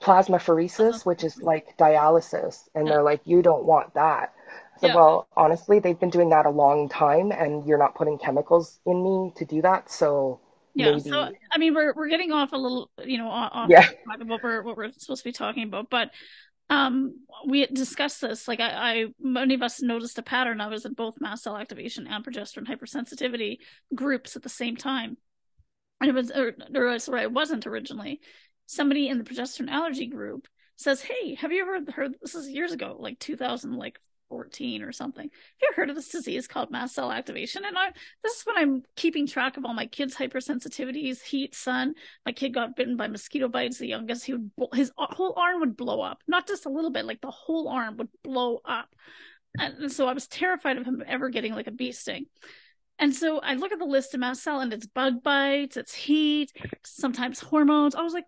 plasmapheresis, 0.02 1.06
which 1.06 1.24
is 1.24 1.40
like 1.40 1.76
dialysis 1.78 2.68
and 2.74 2.86
they're 2.86 3.02
like 3.02 3.20
you 3.24 3.40
don't 3.40 3.64
want 3.64 3.94
that. 3.94 4.34
So 4.80 4.88
yeah. 4.88 4.94
well, 4.94 5.28
honestly, 5.36 5.78
they've 5.78 5.98
been 5.98 6.10
doing 6.10 6.30
that 6.30 6.46
a 6.46 6.50
long 6.50 6.88
time 6.88 7.32
and 7.32 7.66
you're 7.66 7.78
not 7.78 7.94
putting 7.94 8.18
chemicals 8.18 8.80
in 8.86 9.02
me 9.02 9.32
to 9.36 9.44
do 9.44 9.62
that, 9.62 9.90
so 9.90 10.40
yeah, 10.74 10.92
maybe... 10.92 11.10
so 11.10 11.28
I 11.52 11.58
mean, 11.58 11.74
we're 11.74 11.92
we're 11.94 12.08
getting 12.08 12.32
off 12.32 12.52
a 12.52 12.56
little, 12.56 12.90
you 13.04 13.18
know, 13.18 13.28
off 13.28 13.68
yeah. 13.68 13.88
what 14.24 14.42
we're 14.42 14.62
what 14.62 14.76
we're 14.76 14.90
supposed 14.92 15.22
to 15.22 15.28
be 15.28 15.32
talking 15.32 15.64
about, 15.64 15.90
but 15.90 16.10
um 16.70 17.16
we 17.46 17.66
discussed 17.66 18.20
this 18.20 18.46
like 18.46 18.60
I, 18.60 18.70
I 18.70 19.06
many 19.20 19.54
of 19.54 19.62
us 19.62 19.82
noticed 19.82 20.18
a 20.18 20.22
pattern 20.22 20.60
i 20.60 20.68
was 20.68 20.84
in 20.84 20.92
both 20.94 21.20
mast 21.20 21.42
cell 21.42 21.56
activation 21.56 22.06
and 22.06 22.24
progesterone 22.24 22.68
hypersensitivity 22.68 23.58
groups 23.92 24.36
at 24.36 24.42
the 24.42 24.48
same 24.48 24.76
time 24.76 25.16
it 26.02 26.14
was 26.14 26.30
or, 26.30 26.54
or 26.74 26.98
sorry 26.98 27.22
it 27.22 27.32
wasn't 27.32 27.66
originally 27.66 28.20
somebody 28.66 29.08
in 29.08 29.18
the 29.18 29.24
progesterone 29.24 29.70
allergy 29.70 30.06
group 30.06 30.46
says 30.76 31.02
hey 31.02 31.34
have 31.34 31.52
you 31.52 31.62
ever 31.62 31.92
heard 31.92 32.14
this 32.22 32.34
is 32.34 32.48
years 32.48 32.72
ago 32.72 32.96
like 32.98 33.18
2000 33.18 33.74
like 33.74 33.98
14 34.30 34.82
or 34.82 34.92
something. 34.92 35.24
Have 35.24 35.32
you 35.60 35.68
ever 35.72 35.82
heard 35.82 35.90
of 35.90 35.96
this 35.96 36.08
disease 36.08 36.46
called 36.46 36.70
mast 36.70 36.94
cell 36.94 37.12
activation? 37.12 37.64
And 37.66 37.76
I 37.76 37.90
this 38.22 38.32
is 38.38 38.42
when 38.46 38.56
I'm 38.56 38.82
keeping 38.96 39.26
track 39.26 39.56
of 39.56 39.66
all 39.66 39.74
my 39.74 39.86
kids' 39.86 40.16
hypersensitivities, 40.16 41.20
heat, 41.20 41.54
sun. 41.54 41.94
My 42.24 42.32
kid 42.32 42.54
got 42.54 42.76
bitten 42.76 42.96
by 42.96 43.08
mosquito 43.08 43.48
bites, 43.48 43.78
the 43.78 43.88
youngest, 43.88 44.24
he 44.24 44.32
would 44.32 44.50
his 44.72 44.92
whole 44.96 45.34
arm 45.36 45.60
would 45.60 45.76
blow 45.76 46.00
up. 46.00 46.22
Not 46.26 46.46
just 46.46 46.64
a 46.64 46.70
little 46.70 46.90
bit, 46.90 47.04
like 47.04 47.20
the 47.20 47.30
whole 47.30 47.68
arm 47.68 47.98
would 47.98 48.08
blow 48.22 48.60
up. 48.64 48.88
And 49.58 49.90
so 49.90 50.06
I 50.06 50.12
was 50.12 50.28
terrified 50.28 50.78
of 50.78 50.86
him 50.86 51.02
ever 51.06 51.28
getting 51.28 51.54
like 51.54 51.66
a 51.66 51.72
bee 51.72 51.92
sting. 51.92 52.26
And 53.00 53.14
so 53.14 53.40
I 53.40 53.54
look 53.54 53.72
at 53.72 53.78
the 53.78 53.84
list 53.86 54.14
of 54.14 54.20
mast 54.20 54.42
cell 54.42 54.60
and 54.60 54.72
it's 54.72 54.86
bug 54.86 55.22
bites, 55.22 55.76
it's 55.76 55.94
heat, 55.94 56.52
sometimes 56.84 57.40
hormones. 57.40 57.94
I 57.94 58.02
was 58.02 58.12
like, 58.12 58.26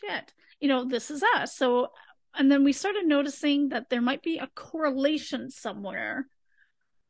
shit, 0.00 0.34
you 0.60 0.68
know, 0.68 0.84
this 0.84 1.10
is 1.10 1.22
us. 1.36 1.56
So 1.56 1.90
and 2.34 2.50
then 2.50 2.64
we 2.64 2.72
started 2.72 3.06
noticing 3.06 3.70
that 3.70 3.90
there 3.90 4.00
might 4.00 4.22
be 4.22 4.38
a 4.38 4.50
correlation 4.54 5.50
somewhere 5.50 6.26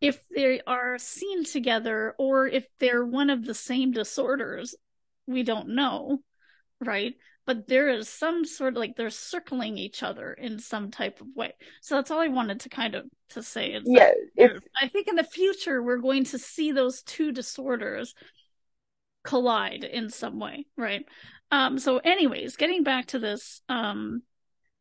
if 0.00 0.18
they 0.34 0.62
are 0.66 0.98
seen 0.98 1.44
together 1.44 2.14
or 2.18 2.46
if 2.46 2.66
they're 2.78 3.04
one 3.04 3.28
of 3.28 3.44
the 3.44 3.54
same 3.54 3.92
disorders 3.92 4.74
we 5.26 5.42
don't 5.42 5.68
know 5.68 6.20
right 6.80 7.14
but 7.46 7.66
there 7.68 7.88
is 7.88 8.08
some 8.08 8.44
sort 8.44 8.74
of 8.74 8.78
like 8.78 8.96
they're 8.96 9.10
circling 9.10 9.78
each 9.78 10.02
other 10.02 10.32
in 10.32 10.58
some 10.58 10.90
type 10.90 11.20
of 11.20 11.26
way 11.34 11.52
so 11.80 11.94
that's 11.94 12.10
all 12.10 12.20
i 12.20 12.28
wanted 12.28 12.60
to 12.60 12.68
kind 12.68 12.94
of 12.94 13.04
to 13.28 13.42
say 13.42 13.72
is 13.72 13.82
yeah 13.86 14.10
i 14.80 14.88
think 14.88 15.08
in 15.08 15.16
the 15.16 15.24
future 15.24 15.82
we're 15.82 15.98
going 15.98 16.24
to 16.24 16.38
see 16.38 16.72
those 16.72 17.02
two 17.02 17.32
disorders 17.32 18.14
collide 19.22 19.84
in 19.84 20.08
some 20.08 20.38
way 20.38 20.66
right 20.76 21.04
um 21.50 21.78
so 21.78 21.98
anyways 21.98 22.56
getting 22.56 22.82
back 22.82 23.06
to 23.06 23.18
this 23.18 23.60
um 23.68 24.22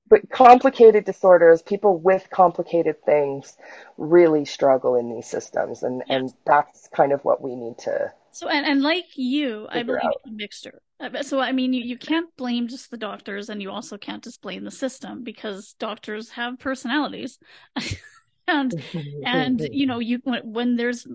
but 0.10 0.28
complicated 0.32 1.06
disorders, 1.06 1.62
people 1.62 1.98
with 2.00 2.28
complicated 2.32 2.96
things 3.06 3.56
really 3.98 4.44
struggle 4.44 4.96
in 4.96 5.14
these 5.14 5.28
systems. 5.28 5.84
And, 5.84 6.02
yes. 6.08 6.20
and 6.20 6.34
that's 6.46 6.90
kind 6.90 7.14
of 7.14 7.24
what 7.24 7.42
we 7.42 7.56
need 7.56 7.78
to. 7.80 8.12
So, 8.32 8.50
and, 8.50 8.66
and 8.66 8.82
like 8.82 9.06
you, 9.16 9.68
I 9.70 9.84
believe 9.84 10.04
out. 10.04 10.22
a 10.26 10.32
mixture. 10.32 10.82
Uh, 11.00 11.24
so, 11.24 11.40
I 11.40 11.52
mean, 11.52 11.74
you, 11.74 11.84
you 11.84 11.98
can't 11.98 12.28
blame 12.36 12.68
just 12.68 12.92
the 12.92 12.98
doctors 12.98 13.50
and 13.50 13.62
you 13.62 13.72
also 13.72 13.98
can't 13.98 14.24
just 14.24 14.42
blame 14.42 14.64
the 14.64 14.72
system 14.72 15.24
because 15.24 15.76
doctors 15.80 16.32
have 16.32 16.60
personalities. 16.60 17.40
and, 18.48 18.74
and, 19.26 19.62
you 19.72 19.86
know, 19.86 20.00
you, 20.00 20.20
when, 20.24 20.42
when 20.52 20.76
there's 20.76 21.08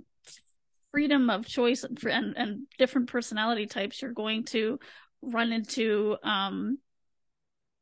freedom 0.91 1.29
of 1.29 1.47
choice 1.47 1.85
and, 1.85 2.03
and, 2.05 2.37
and 2.37 2.63
different 2.79 3.09
personality 3.09 3.67
types, 3.67 4.01
you're 4.01 4.13
going 4.13 4.45
to 4.45 4.79
run 5.21 5.53
into, 5.53 6.17
um, 6.23 6.79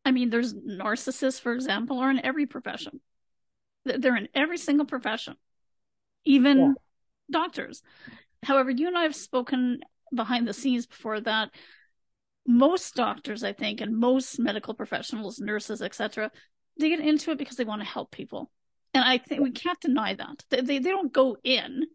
I 0.04 0.10
mean, 0.10 0.30
there's 0.30 0.54
narcissists, 0.54 1.40
for 1.40 1.52
example, 1.52 1.98
are 1.98 2.10
in 2.10 2.24
every 2.24 2.46
profession. 2.46 3.00
They're 3.84 4.16
in 4.16 4.28
every 4.34 4.58
single 4.58 4.86
profession, 4.86 5.34
even 6.24 6.58
yeah. 6.58 6.72
doctors. 7.30 7.82
However, 8.42 8.70
you 8.70 8.86
and 8.88 8.96
I 8.96 9.02
have 9.02 9.14
spoken 9.14 9.80
behind 10.14 10.46
the 10.46 10.52
scenes 10.52 10.86
before 10.86 11.20
that 11.20 11.50
most 12.46 12.94
doctors, 12.94 13.44
I 13.44 13.52
think, 13.52 13.80
and 13.80 13.96
most 13.96 14.38
medical 14.38 14.74
professionals, 14.74 15.38
nurses, 15.38 15.82
etc., 15.82 16.30
they 16.78 16.88
get 16.88 17.00
into 17.00 17.30
it 17.30 17.38
because 17.38 17.56
they 17.56 17.64
want 17.64 17.82
to 17.82 17.86
help 17.86 18.10
people. 18.10 18.50
And 18.94 19.04
I 19.04 19.18
think 19.18 19.42
we 19.42 19.50
can't 19.50 19.80
deny 19.80 20.14
that. 20.14 20.44
They, 20.50 20.60
they, 20.60 20.78
they 20.78 20.90
don't 20.90 21.12
go 21.12 21.36
in 21.44 21.86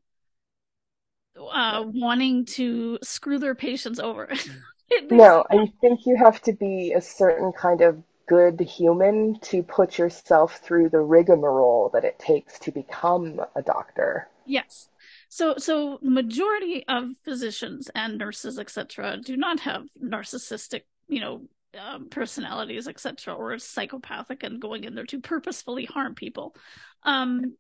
uh, 1.40 1.84
wanting 1.86 2.46
to 2.46 3.00
screw 3.04 3.40
their 3.40 3.56
patients 3.56 4.00
over. 4.00 4.30
no, 5.12 5.44
I 5.50 5.72
think 5.82 6.06
you 6.06 6.16
have 6.18 6.42
to 6.44 6.54
be 6.54 6.94
a 6.94 7.02
certain 7.02 7.52
kind 7.52 7.82
of 7.82 8.02
good 8.28 8.60
human 8.60 9.40
to 9.40 9.64
put 9.64 9.98
yourself 9.98 10.58
through 10.58 10.90
the 10.90 11.00
rigmarole 11.00 11.90
that 11.94 12.04
it 12.04 12.20
takes 12.20 12.60
to 12.60 12.72
become 12.72 13.42
a 13.56 13.62
doctor. 13.62 14.28
Yes. 14.46 14.90
So, 15.30 15.56
so 15.58 16.00
the 16.02 16.10
majority 16.10 16.86
of 16.88 17.10
physicians 17.24 17.90
and 17.94 18.18
nurses, 18.18 18.60
etc., 18.60 19.18
do 19.24 19.36
not 19.36 19.60
have 19.62 19.84
narcissistic, 20.02 20.82
you 21.08 21.20
know, 21.20 21.42
um, 21.78 22.10
personalities, 22.10 22.88
etc., 22.88 23.34
or 23.34 23.58
psychopathic 23.60 24.44
and 24.44 24.62
going 24.62 24.84
in 24.84 24.96
there 24.96 25.06
to 25.06 25.20
purposefully 25.20 25.86
harm 25.86 26.16
people. 26.16 26.56
Um, 27.04 27.56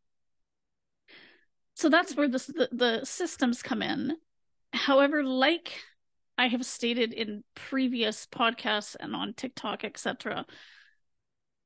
so 1.75 1.89
that's 1.89 2.15
where 2.15 2.27
the, 2.27 2.39
the, 2.39 2.69
the 2.71 3.05
systems 3.05 3.61
come 3.61 3.81
in. 3.81 4.13
However, 4.73 5.23
like 5.23 5.73
I 6.37 6.47
have 6.47 6.65
stated 6.65 7.13
in 7.13 7.43
previous 7.55 8.27
podcasts 8.27 8.95
and 8.99 9.15
on 9.15 9.33
TikTok, 9.33 9.83
etc. 9.83 10.45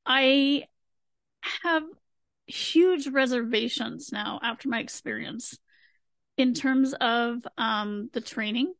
I 0.05 0.65
have 1.63 1.83
huge 2.45 3.07
reservations 3.07 4.11
now 4.11 4.39
after 4.43 4.69
my 4.69 4.79
experience 4.79 5.57
in 6.41 6.53
terms 6.53 6.93
of 6.99 7.45
um, 7.57 8.09
the 8.13 8.21
training, 8.21 8.73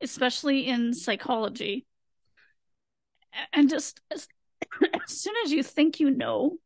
especially 0.00 0.66
in 0.66 0.94
psychology. 0.94 1.86
And 3.52 3.68
just 3.68 4.00
as, 4.10 4.28
as 5.04 5.20
soon 5.20 5.34
as 5.44 5.52
you 5.52 5.62
think 5.62 6.00
you 6.00 6.10
know 6.10 6.56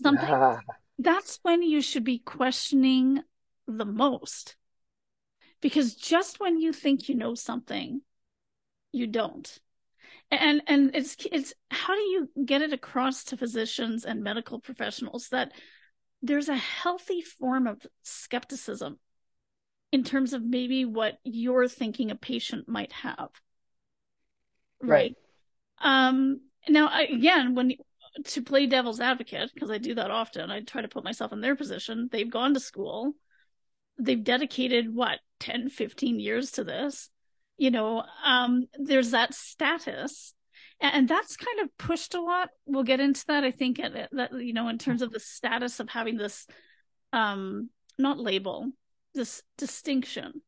something, 0.00 0.28
ah. 0.28 0.60
that's 0.98 1.38
when 1.42 1.62
you 1.62 1.80
should 1.80 2.04
be 2.04 2.18
questioning 2.18 3.22
the 3.66 3.86
most. 3.86 4.56
Because 5.60 5.94
just 5.94 6.38
when 6.38 6.60
you 6.60 6.72
think 6.72 7.08
you 7.08 7.16
know 7.16 7.34
something, 7.34 8.00
you 8.92 9.06
don't 9.06 9.58
and 10.30 10.62
and 10.66 10.90
it's 10.94 11.16
it's 11.32 11.54
how 11.70 11.94
do 11.94 12.00
you 12.00 12.28
get 12.44 12.62
it 12.62 12.72
across 12.72 13.24
to 13.24 13.36
physicians 13.36 14.04
and 14.04 14.22
medical 14.22 14.58
professionals 14.58 15.28
that 15.30 15.52
there's 16.22 16.48
a 16.48 16.56
healthy 16.56 17.20
form 17.22 17.66
of 17.66 17.86
skepticism 18.02 18.98
in 19.92 20.04
terms 20.04 20.32
of 20.32 20.42
maybe 20.42 20.84
what 20.84 21.18
you're 21.24 21.68
thinking 21.68 22.10
a 22.10 22.14
patient 22.14 22.68
might 22.68 22.92
have. 22.92 23.30
Right, 24.80 25.16
right. 25.80 26.08
um 26.10 26.40
now 26.68 26.90
again 26.96 27.54
when 27.54 27.72
to 28.24 28.42
play 28.42 28.66
devil's 28.66 29.00
advocate 29.00 29.50
because 29.54 29.70
i 29.70 29.78
do 29.78 29.94
that 29.94 30.10
often 30.10 30.50
i 30.50 30.60
try 30.60 30.82
to 30.82 30.88
put 30.88 31.04
myself 31.04 31.32
in 31.32 31.40
their 31.40 31.56
position 31.56 32.08
they've 32.10 32.30
gone 32.30 32.54
to 32.54 32.60
school. 32.60 33.14
They've 34.00 34.22
dedicated 34.22 34.94
what 34.94 35.18
10 35.40 35.70
15 35.70 36.20
years 36.20 36.52
to 36.52 36.64
this 36.64 37.10
you 37.56 37.70
know 37.72 38.04
um 38.24 38.66
there's 38.78 39.10
that 39.10 39.34
status 39.34 40.34
and 40.80 41.08
that's 41.08 41.36
kind 41.36 41.60
of 41.60 41.76
pushed 41.76 42.14
a 42.14 42.20
lot. 42.20 42.50
We'll 42.66 42.84
get 42.84 43.00
into 43.00 43.24
that 43.26 43.44
i 43.44 43.50
think 43.50 43.78
that 43.78 44.30
you 44.32 44.52
know 44.52 44.68
in 44.68 44.78
terms 44.78 45.02
of 45.02 45.12
the 45.12 45.20
status 45.20 45.80
of 45.80 45.88
having 45.88 46.16
this 46.16 46.46
um 47.12 47.70
not 47.98 48.18
label 48.18 48.70
this 49.14 49.42
distinction. 49.56 50.42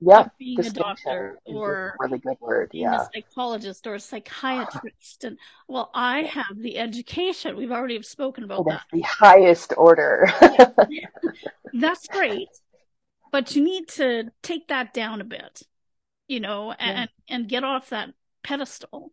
Yeah 0.00 0.28
being 0.38 0.60
a 0.60 0.70
doctor 0.70 1.38
or 1.44 1.96
a 2.00 2.06
really 2.06 2.18
good 2.18 2.36
word 2.40 2.70
yeah 2.72 3.02
a 3.02 3.08
psychologist 3.14 3.86
or 3.86 3.94
a 3.94 4.00
psychiatrist. 4.00 5.24
And 5.24 5.38
well 5.68 5.90
i 5.94 6.22
have 6.22 6.56
the 6.56 6.78
education. 6.78 7.56
We've 7.56 7.72
already 7.72 8.00
spoken 8.02 8.44
about 8.44 8.60
oh, 8.60 8.64
that. 8.68 8.82
the 8.92 9.02
highest 9.02 9.74
order. 9.76 10.28
That's 11.72 12.06
great. 12.08 12.48
But 13.32 13.54
you 13.54 13.62
need 13.62 13.88
to 13.88 14.30
take 14.42 14.68
that 14.68 14.94
down 14.94 15.20
a 15.20 15.24
bit 15.24 15.62
you 16.28 16.40
know 16.40 16.72
and 16.72 17.08
yeah. 17.28 17.34
and 17.34 17.48
get 17.48 17.64
off 17.64 17.90
that 17.90 18.10
pedestal 18.42 19.12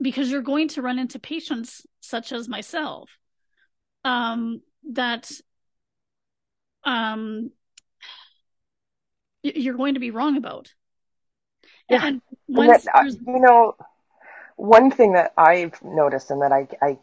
because 0.00 0.30
you're 0.30 0.42
going 0.42 0.68
to 0.68 0.82
run 0.82 0.98
into 0.98 1.18
patients 1.18 1.86
such 2.00 2.32
as 2.32 2.48
myself 2.48 3.10
um 4.04 4.62
that 4.90 5.30
um 6.84 7.50
you're 9.42 9.76
going 9.76 9.94
to 9.94 10.00
be 10.00 10.10
wrong 10.10 10.36
about 10.36 10.72
yeah. 11.88 12.06
and 12.06 12.22
once 12.48 12.84
that, 12.84 12.96
uh, 12.96 13.04
you 13.04 13.38
know 13.40 13.74
one 14.56 14.90
thing 14.90 15.12
that 15.12 15.32
i've 15.36 15.82
noticed 15.82 16.30
and 16.30 16.42
that 16.42 16.52
i 16.52 16.66
i 16.82 16.98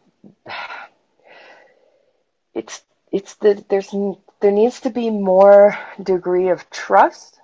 it's 2.54 2.82
it's 3.12 3.34
the 3.36 3.64
there's 3.68 3.94
there 4.40 4.52
needs 4.52 4.80
to 4.80 4.90
be 4.90 5.10
more 5.10 5.76
degree 6.02 6.48
of 6.48 6.68
trust 6.70 7.37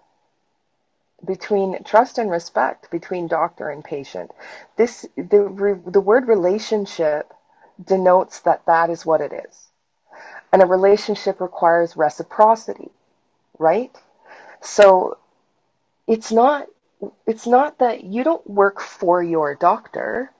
between 1.26 1.82
trust 1.84 2.18
and 2.18 2.30
respect 2.30 2.90
between 2.90 3.28
doctor 3.28 3.70
and 3.70 3.84
patient. 3.84 4.30
This 4.76 5.06
the 5.16 5.80
the 5.86 6.00
word 6.00 6.28
relationship 6.28 7.32
denotes 7.82 8.40
that 8.40 8.66
that 8.66 8.90
is 8.90 9.04
what 9.06 9.20
it 9.20 9.32
is. 9.32 9.68
And 10.52 10.62
a 10.62 10.66
relationship 10.66 11.40
requires 11.40 11.96
reciprocity, 11.96 12.90
right? 13.58 13.94
So 14.60 15.18
it's 16.06 16.32
not 16.32 16.66
it's 17.26 17.46
not 17.46 17.78
that 17.78 18.04
you 18.04 18.24
don't 18.24 18.48
work 18.48 18.80
for 18.80 19.22
your 19.22 19.54
doctor. 19.54 20.30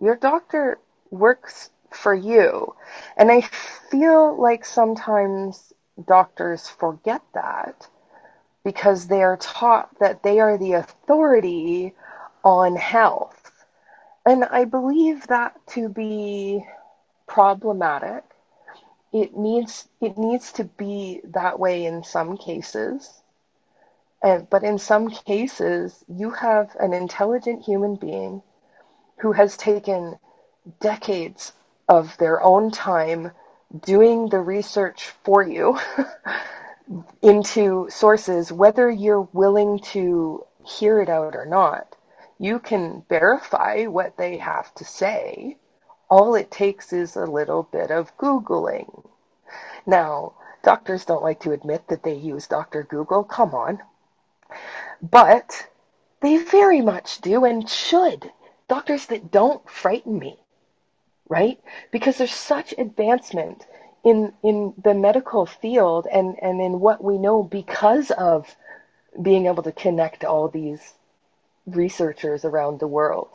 Your 0.00 0.16
doctor 0.16 0.78
works 1.10 1.70
for 1.90 2.14
you. 2.14 2.74
And 3.16 3.30
I 3.30 3.42
feel 3.42 4.40
like 4.40 4.64
sometimes 4.64 5.72
doctors 6.06 6.68
forget 6.68 7.22
that 7.34 7.88
because 8.64 9.06
they 9.08 9.22
are 9.22 9.36
taught 9.38 9.90
that 10.00 10.22
they 10.22 10.40
are 10.40 10.58
the 10.58 10.72
authority 10.74 11.94
on 12.44 12.76
health. 12.76 13.52
And 14.26 14.44
I 14.44 14.64
believe 14.64 15.26
that 15.28 15.54
to 15.68 15.88
be 15.88 16.64
problematic. 17.26 18.24
It 19.12 19.36
needs 19.36 19.88
it 20.00 20.18
needs 20.18 20.52
to 20.54 20.64
be 20.64 21.20
that 21.24 21.58
way 21.58 21.86
in 21.86 22.04
some 22.04 22.36
cases. 22.36 23.10
And, 24.22 24.48
but 24.50 24.64
in 24.64 24.78
some 24.78 25.10
cases, 25.10 26.04
you 26.08 26.30
have 26.30 26.76
an 26.80 26.92
intelligent 26.94 27.62
human 27.64 27.96
being 27.96 28.42
who 29.20 29.32
has 29.32 29.56
taken 29.56 30.18
decades 30.80 31.52
of 31.88 32.16
their 32.18 32.42
own 32.42 32.70
time 32.70 33.32
doing 33.84 34.28
the 34.28 34.40
research 34.40 35.12
for 35.24 35.42
you 35.42 35.78
into 37.22 37.88
sources, 37.90 38.52
whether 38.52 38.90
you're 38.90 39.28
willing 39.32 39.78
to 39.80 40.44
hear 40.64 41.00
it 41.00 41.08
out 41.08 41.34
or 41.34 41.46
not. 41.46 41.96
You 42.38 42.58
can 42.58 43.04
verify 43.08 43.84
what 43.84 44.16
they 44.16 44.38
have 44.38 44.74
to 44.76 44.84
say. 44.84 45.56
All 46.10 46.34
it 46.34 46.50
takes 46.50 46.92
is 46.92 47.16
a 47.16 47.24
little 47.24 47.62
bit 47.62 47.90
of 47.90 48.16
Googling. 48.18 49.08
Now, 49.86 50.34
doctors 50.62 51.04
don't 51.04 51.22
like 51.22 51.40
to 51.40 51.52
admit 51.52 51.88
that 51.88 52.02
they 52.02 52.14
use 52.14 52.46
Dr. 52.46 52.82
Google. 52.82 53.24
Come 53.24 53.54
on. 53.54 53.80
But 55.02 55.68
they 56.20 56.38
very 56.38 56.80
much 56.80 57.20
do 57.20 57.44
and 57.44 57.68
should. 57.68 58.32
Doctors 58.68 59.06
that 59.06 59.30
don't 59.30 59.68
frighten 59.68 60.18
me, 60.18 60.38
right? 61.28 61.60
Because 61.90 62.18
there's 62.18 62.34
such 62.34 62.74
advancement 62.76 63.66
in 64.04 64.34
in 64.42 64.74
the 64.82 64.94
medical 64.94 65.46
field 65.46 66.06
and 66.12 66.36
and 66.42 66.60
in 66.60 66.78
what 66.78 67.02
we 67.02 67.18
know 67.18 67.42
because 67.42 68.10
of 68.12 68.54
being 69.20 69.46
able 69.46 69.62
to 69.62 69.72
connect 69.72 70.24
all 70.24 70.48
these 70.48 70.94
researchers 71.66 72.44
around 72.44 72.78
the 72.78 72.86
world. 72.86 73.30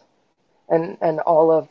And 0.69 0.97
and 1.01 1.19
all 1.21 1.51
of 1.51 1.67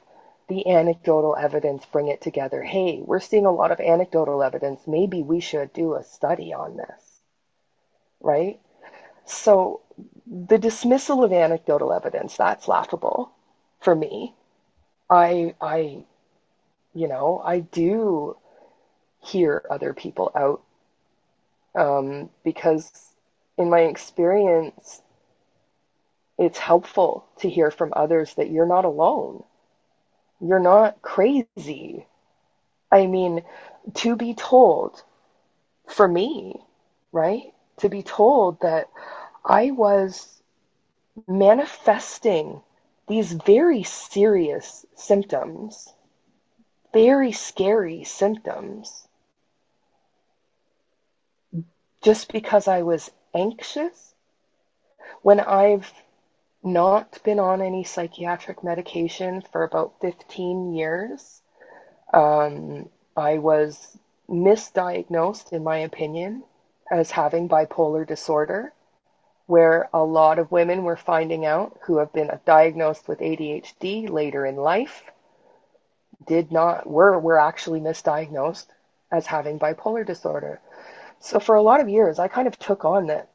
the 0.49 0.67
anecdotal 0.67 1.37
evidence 1.37 1.85
bring 1.87 2.09
it 2.09 2.21
together. 2.21 2.63
Hey 2.63 3.01
we're 3.05 3.21
seeing 3.21 3.47
a 3.47 3.53
lot 3.53 3.71
of 3.71 3.81
anecdotal 3.81 4.43
evidence. 4.43 4.81
Maybe 4.87 5.23
we 5.23 5.41
should 5.41 5.73
do 5.73 5.95
a 5.95 6.03
study 6.03 6.53
on 6.53 6.77
this. 6.77 7.21
Right? 8.21 8.59
So 9.27 9.83
the 10.27 10.59
dismissal 10.59 11.23
of 11.23 11.33
anecdotal 11.33 11.93
evidence 11.93 12.37
that's 12.37 12.67
laughable 12.67 13.31
for 13.81 13.95
me. 13.95 14.35
I 15.09 15.55
i 15.61 16.05
you 16.95 17.07
know 17.07 17.41
i 17.45 17.61
do 17.61 18.37
hear 19.31 19.64
other 19.71 19.95
people 19.95 20.33
out. 20.35 20.62
Um, 21.75 22.31
because 22.45 22.91
in 23.59 23.71
my 23.71 23.81
experience 23.81 25.03
it's 26.38 26.59
helpful 26.59 27.27
to 27.38 27.51
hear 27.51 27.71
from 27.71 27.93
others 27.97 28.35
that 28.35 28.51
you're 28.51 28.67
not 28.67 28.85
alone. 28.85 29.45
You're 30.41 30.61
not 30.61 31.03
crazy. 31.03 32.07
I 32.91 33.07
mean 33.07 33.43
to 33.95 34.17
be 34.17 34.35
told 34.35 35.03
for 35.88 36.09
me 36.09 36.61
right? 37.12 37.53
To 37.79 37.88
be 37.88 38.03
told 38.03 38.61
that 38.61 38.88
i 39.45 39.71
was 39.71 40.43
manifesting 41.29 42.61
these 43.09 43.33
very 43.33 43.83
serious 43.85 44.87
symptoms 44.97 45.93
very 46.93 47.33
scary 47.33 48.05
symptoms 48.05 49.08
just 52.03 52.33
because 52.33 52.69
I 52.69 52.83
was 52.83 53.11
anxious 53.35 54.15
when 55.23 55.41
I've 55.41 55.93
not 56.63 57.19
been 57.25 57.39
on 57.39 57.63
any 57.63 57.85
psychiatric 57.85 58.63
medication 58.65 59.43
for 59.53 59.65
about 59.65 59.95
15 60.01 60.75
years. 60.75 61.41
Um, 62.13 62.89
I 63.17 63.39
was 63.39 63.97
misdiagnosed, 64.29 65.53
in 65.53 65.65
my 65.65 65.79
opinion, 65.79 66.45
as 66.91 67.11
having 67.11 67.49
bipolar 67.49 68.07
disorder, 68.07 68.73
where 69.47 69.89
a 69.93 70.03
lot 70.03 70.39
of 70.39 70.53
women 70.53 70.85
were 70.85 70.97
finding 70.97 71.47
out 71.47 71.79
who 71.83 71.99
have 71.99 72.13
been 72.13 72.31
diagnosed 72.45 73.09
with 73.09 73.21
ADHD 73.21 74.09
later 74.09 74.45
in 74.45 74.57
life 74.57 75.05
did 76.27 76.53
not 76.53 76.87
were 76.87 77.19
were 77.19 77.39
actually 77.39 77.81
misdiagnosed 77.81 78.67
as 79.11 79.27
having 79.27 79.59
bipolar 79.59 80.05
disorder. 80.05 80.61
So 81.21 81.41
for 81.41 81.55
a 81.57 81.63
lot 81.63 81.81
of 81.81 81.89
years, 81.89 82.19
I 82.19 82.29
kind 82.29 82.49
of 82.49 82.59
took 82.59 82.85
on 82.85 83.07
that 83.07 83.31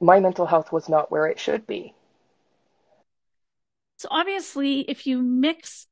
my 0.00 0.20
mental 0.20 0.46
health 0.46 0.72
was 0.72 0.88
not 0.88 1.10
where 1.10 1.26
it 1.26 1.38
should 1.38 1.66
be. 1.66 1.94
So 3.96 4.08
obviously, 4.10 4.80
if 4.80 5.06
you 5.06 5.22
mix 5.22 5.86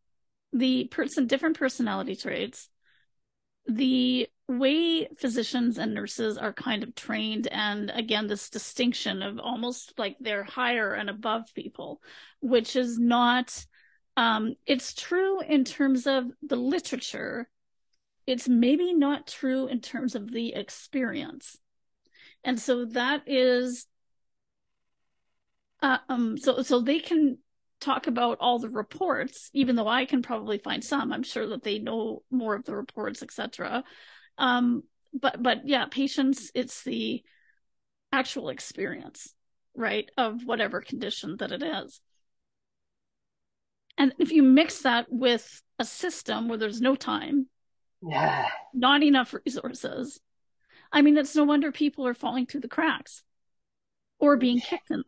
the 0.53 0.85
person 0.85 1.27
different 1.27 1.59
personality 1.59 2.15
traits, 2.15 2.69
the 3.67 4.29
way 4.49 5.09
physicians 5.19 5.79
and 5.79 5.95
nurses 5.95 6.37
are 6.37 6.53
kind 6.53 6.83
of 6.83 6.95
trained 6.95 7.47
and 7.47 7.91
again 7.95 8.27
this 8.27 8.51
distinction 8.51 9.23
of 9.23 9.39
almost 9.39 9.95
like 9.99 10.17
they're 10.21 10.45
higher 10.45 10.93
and 10.93 11.09
above 11.09 11.45
people 11.55 12.03
which 12.41 12.77
is 12.77 12.99
not 12.99 13.65
um 14.17 14.55
it's 14.67 14.93
true 14.93 15.41
in 15.41 15.65
terms 15.65 16.07
of 16.07 16.27
the 16.43 16.57
literature 16.57 17.49
it's 18.27 18.49
maybe 18.49 18.95
not 18.95 19.27
true 19.27 19.67
in 19.67 19.81
terms 19.81 20.15
of 20.15 20.31
the 20.31 20.55
experience. 20.55 21.59
And 22.45 22.61
so 22.61 22.87
that 22.87 23.23
is 23.27 23.87
Uh, 25.81 25.99
um, 26.09 26.39
so 26.39 26.63
so 26.63 26.81
they 26.81 27.01
can 27.01 27.39
talk 27.81 28.07
about 28.07 28.39
all 28.41 28.59
the 28.59 28.69
reports, 28.69 29.51
even 29.53 29.75
though 29.75 29.89
I 29.89 30.05
can 30.05 30.23
probably 30.23 30.59
find 30.59 30.83
some. 30.85 31.13
I'm 31.13 31.25
sure 31.25 31.49
that 31.49 31.63
they 31.65 31.79
know 31.81 32.23
more 32.31 32.55
of 32.55 32.65
the 32.65 32.77
reports, 32.77 33.23
etc. 33.23 33.83
Um, 34.39 34.85
but 35.13 35.43
but 35.43 35.67
yeah, 35.69 35.87
patients, 35.91 36.51
it's 36.55 36.83
the 36.85 37.23
actual 38.13 38.49
experience, 38.51 39.35
right, 39.75 40.09
of 40.17 40.45
whatever 40.45 40.81
condition 40.81 41.37
that 41.39 41.53
it 41.53 41.63
is. 41.63 42.01
And 43.99 44.15
if 44.19 44.33
you 44.33 44.43
mix 44.43 44.83
that 44.83 45.07
with 45.11 45.63
a 45.79 45.85
system 45.85 46.49
where 46.49 46.59
there's 46.59 46.81
no 46.81 46.95
time, 46.95 47.49
Yeah. 48.03 48.49
not 48.73 49.03
enough 49.03 49.35
resources, 49.45 50.21
I 50.93 51.03
mean, 51.03 51.17
it's 51.19 51.37
no 51.37 51.45
wonder 51.45 51.73
people 51.73 52.07
are 52.07 52.15
falling 52.15 52.47
through 52.47 52.63
the 52.63 52.69
cracks 52.69 53.23
or 54.21 54.37
being 54.37 54.61
kicked 54.61 54.91
in. 54.91 55.05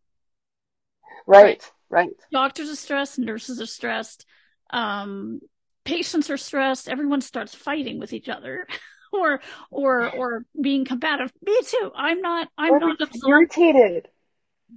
Right. 1.26 1.62
Right. 1.90 2.14
Doctors 2.32 2.70
are 2.70 2.76
stressed, 2.76 3.18
nurses 3.18 3.60
are 3.60 3.66
stressed, 3.66 4.26
um, 4.70 5.40
patients 5.84 6.30
are 6.30 6.36
stressed. 6.36 6.88
Everyone 6.88 7.20
starts 7.20 7.54
fighting 7.54 7.98
with 7.98 8.12
each 8.12 8.28
other, 8.28 8.66
or 9.12 9.40
or 9.70 10.08
or 10.10 10.44
being 10.60 10.84
combative. 10.84 11.32
Me 11.42 11.56
too. 11.64 11.92
I'm 11.94 12.20
not. 12.20 12.48
I'm 12.58 12.78
Or 12.78 12.78
not 12.78 13.00
absorbed. 13.00 13.46
irritated, 13.54 14.08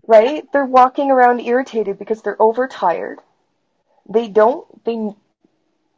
right? 0.07 0.45
They're 0.53 0.65
walking 0.65 1.11
around 1.11 1.41
irritated 1.41 1.99
because 1.99 2.21
they're 2.21 2.41
overtired. 2.41 3.19
They 4.09 4.27
don't, 4.29 4.83
they, 4.85 5.15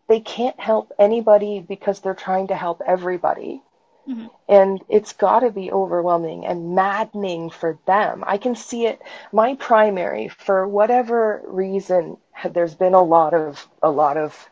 they 0.09 0.21
can't 0.21 0.59
help 0.59 0.93
anybody 0.99 1.61
because 1.61 2.01
they're 2.01 2.15
trying 2.15 2.47
to 2.49 2.55
help 2.55 2.81
everybody. 2.85 3.63
Mhm. 4.09 4.29
And 4.49 4.83
it's 4.89 5.13
got 5.13 5.41
to 5.41 5.51
be 5.51 5.71
overwhelming 5.71 6.45
and 6.45 6.75
maddening 6.75 7.51
for 7.51 7.79
them. 7.87 8.23
I 8.27 8.37
can 8.37 8.55
see 8.55 8.87
it. 8.87 9.01
My 9.31 9.55
primary, 9.55 10.29
for 10.29 10.67
whatever 10.67 11.43
reason, 11.47 12.17
there's 12.51 12.75
been 12.75 12.95
a 12.95 13.03
lot 13.03 13.33
of 13.35 13.67
a 13.83 13.91
lot 13.91 14.17
of 14.17 14.49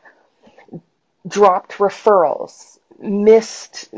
dropped 1.28 1.74
referrals, 1.80 2.80
missed 3.00 3.90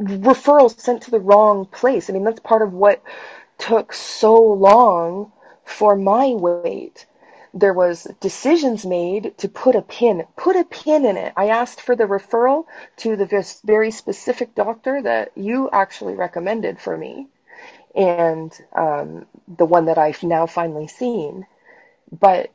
referrals 0.00 0.78
sent 0.80 1.02
to 1.02 1.10
the 1.10 1.20
wrong 1.20 1.66
place. 1.66 2.10
I 2.10 2.14
mean, 2.14 2.24
that's 2.24 2.40
part 2.40 2.62
of 2.62 2.72
what 2.72 3.02
took 3.58 3.92
so 3.92 4.34
long 4.36 5.32
for 5.64 5.96
my 5.96 6.28
wait. 6.28 7.06
There 7.56 7.72
was 7.72 8.06
decisions 8.20 8.84
made 8.84 9.38
to 9.38 9.48
put 9.48 9.76
a 9.76 9.80
pin, 9.80 10.26
put 10.36 10.56
a 10.56 10.64
pin 10.64 11.06
in 11.06 11.16
it. 11.16 11.32
I 11.38 11.48
asked 11.48 11.80
for 11.80 11.96
the 11.96 12.04
referral 12.04 12.66
to 12.98 13.16
the 13.16 13.58
very 13.64 13.90
specific 13.90 14.54
doctor 14.54 15.00
that 15.00 15.32
you 15.38 15.70
actually 15.72 16.16
recommended 16.16 16.78
for 16.78 16.94
me, 16.94 17.28
and 17.94 18.52
um, 18.74 19.24
the 19.48 19.64
one 19.64 19.86
that 19.86 19.96
I've 19.96 20.22
now 20.22 20.44
finally 20.44 20.86
seen. 20.86 21.46
But 22.12 22.50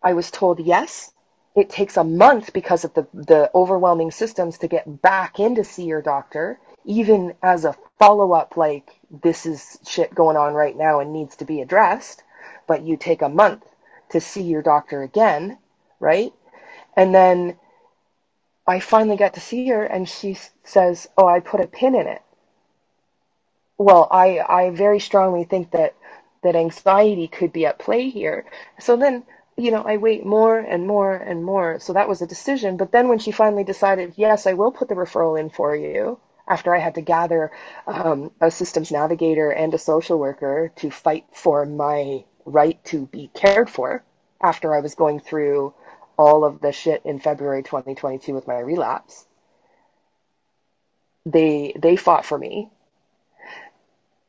I 0.00 0.12
was 0.12 0.30
told 0.30 0.60
yes, 0.60 1.10
it 1.56 1.68
takes 1.68 1.96
a 1.96 2.04
month 2.04 2.52
because 2.52 2.84
of 2.84 2.94
the, 2.94 3.08
the 3.12 3.50
overwhelming 3.52 4.12
systems 4.12 4.58
to 4.58 4.68
get 4.68 5.02
back 5.02 5.40
in 5.40 5.56
to 5.56 5.64
see 5.64 5.86
your 5.86 6.02
doctor, 6.02 6.60
even 6.84 7.34
as 7.42 7.64
a 7.64 7.74
follow 7.98 8.32
up, 8.32 8.56
like 8.56 8.88
this 9.10 9.44
is 9.44 9.80
shit 9.88 10.14
going 10.14 10.36
on 10.36 10.54
right 10.54 10.76
now 10.76 11.00
and 11.00 11.12
needs 11.12 11.34
to 11.36 11.44
be 11.44 11.60
addressed. 11.60 12.22
But 12.68 12.82
you 12.82 12.96
take 12.96 13.22
a 13.22 13.28
month 13.28 13.64
to 14.12 14.20
see 14.20 14.42
your 14.42 14.62
doctor 14.62 15.02
again, 15.02 15.58
right? 16.00 16.32
And 16.96 17.14
then 17.14 17.56
I 18.66 18.80
finally 18.80 19.16
got 19.16 19.34
to 19.34 19.40
see 19.40 19.68
her 19.68 19.84
and 19.84 20.08
she 20.08 20.38
says, 20.64 21.08
Oh, 21.16 21.26
I 21.26 21.40
put 21.40 21.60
a 21.60 21.66
pin 21.66 21.94
in 21.94 22.06
it. 22.06 22.22
Well, 23.78 24.08
I, 24.10 24.38
I 24.40 24.70
very 24.70 25.00
strongly 25.00 25.44
think 25.44 25.72
that, 25.72 25.94
that 26.42 26.56
anxiety 26.56 27.28
could 27.28 27.52
be 27.52 27.66
at 27.66 27.78
play 27.78 28.10
here. 28.10 28.44
So 28.78 28.96
then, 28.96 29.24
you 29.56 29.70
know, 29.70 29.82
I 29.82 29.96
wait 29.96 30.24
more 30.24 30.58
and 30.58 30.86
more 30.86 31.14
and 31.14 31.44
more. 31.44 31.80
So 31.80 31.92
that 31.94 32.08
was 32.08 32.22
a 32.22 32.26
decision. 32.26 32.76
But 32.76 32.92
then 32.92 33.08
when 33.08 33.18
she 33.18 33.32
finally 33.32 33.64
decided, 33.64 34.14
yes, 34.16 34.46
I 34.46 34.54
will 34.54 34.70
put 34.72 34.88
the 34.88 34.94
referral 34.94 35.38
in 35.38 35.50
for 35.50 35.74
you, 35.74 36.18
after 36.46 36.74
I 36.74 36.78
had 36.78 36.94
to 36.96 37.00
gather 37.00 37.50
um, 37.86 38.30
a 38.40 38.50
systems 38.50 38.92
navigator 38.92 39.50
and 39.50 39.72
a 39.74 39.78
social 39.78 40.18
worker 40.18 40.72
to 40.76 40.90
fight 40.90 41.24
for 41.32 41.64
my 41.66 42.24
right 42.44 42.82
to 42.86 43.06
be 43.06 43.30
cared 43.34 43.70
for 43.70 44.02
after 44.42 44.74
I 44.74 44.80
was 44.80 44.94
going 44.94 45.20
through 45.20 45.74
all 46.18 46.44
of 46.44 46.60
the 46.60 46.72
shit 46.72 47.02
in 47.04 47.18
February 47.18 47.62
2022 47.62 48.34
with 48.34 48.46
my 48.46 48.58
relapse. 48.58 49.26
They 51.24 51.74
they 51.78 51.96
fought 51.96 52.26
for 52.26 52.36
me 52.38 52.70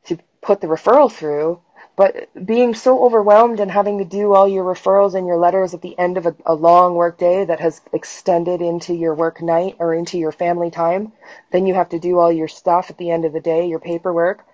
to 0.06 0.18
put 0.42 0.62
the 0.62 0.68
referral 0.68 1.12
through, 1.12 1.60
but 1.96 2.30
being 2.46 2.76
so 2.76 3.04
overwhelmed 3.04 3.60
and 3.60 3.72
having 3.72 3.98
to 3.98 4.06
do 4.06 4.34
all 4.34 4.48
your 4.48 4.64
referrals 4.64 5.16
and 5.16 5.28
your 5.28 5.38
letters 5.38 5.74
at 5.74 5.82
the 5.82 5.98
end 5.98 6.18
of 6.18 6.26
a, 6.26 6.36
a 6.46 6.54
long 6.54 6.96
work 6.96 7.18
day 7.18 7.46
that 7.46 7.60
has 7.60 7.82
extended 7.94 8.62
into 8.62 8.94
your 8.94 9.16
work 9.16 9.42
night 9.42 9.76
or 9.80 9.94
into 9.94 10.18
your 10.18 10.32
family 10.32 10.72
time, 10.72 11.12
then 11.52 11.66
you 11.66 11.74
have 11.74 11.90
to 11.90 12.00
do 12.00 12.20
all 12.20 12.32
your 12.32 12.48
stuff 12.48 12.90
at 12.90 12.98
the 12.98 13.10
end 13.12 13.26
of 13.26 13.34
the 13.34 13.42
day, 13.42 13.68
your 13.68 13.80
paperwork. 13.80 14.46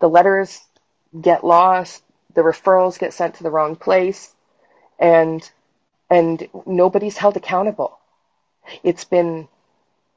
The 0.00 0.08
letters 0.08 0.60
get 1.20 1.44
lost, 1.44 2.02
the 2.34 2.42
referrals 2.42 2.98
get 2.98 3.14
sent 3.14 3.36
to 3.36 3.42
the 3.42 3.50
wrong 3.50 3.76
place, 3.76 4.34
and 4.98 5.48
and 6.10 6.48
nobody's 6.66 7.16
held 7.16 7.36
accountable. 7.36 7.98
It's 8.82 9.04
been 9.04 9.48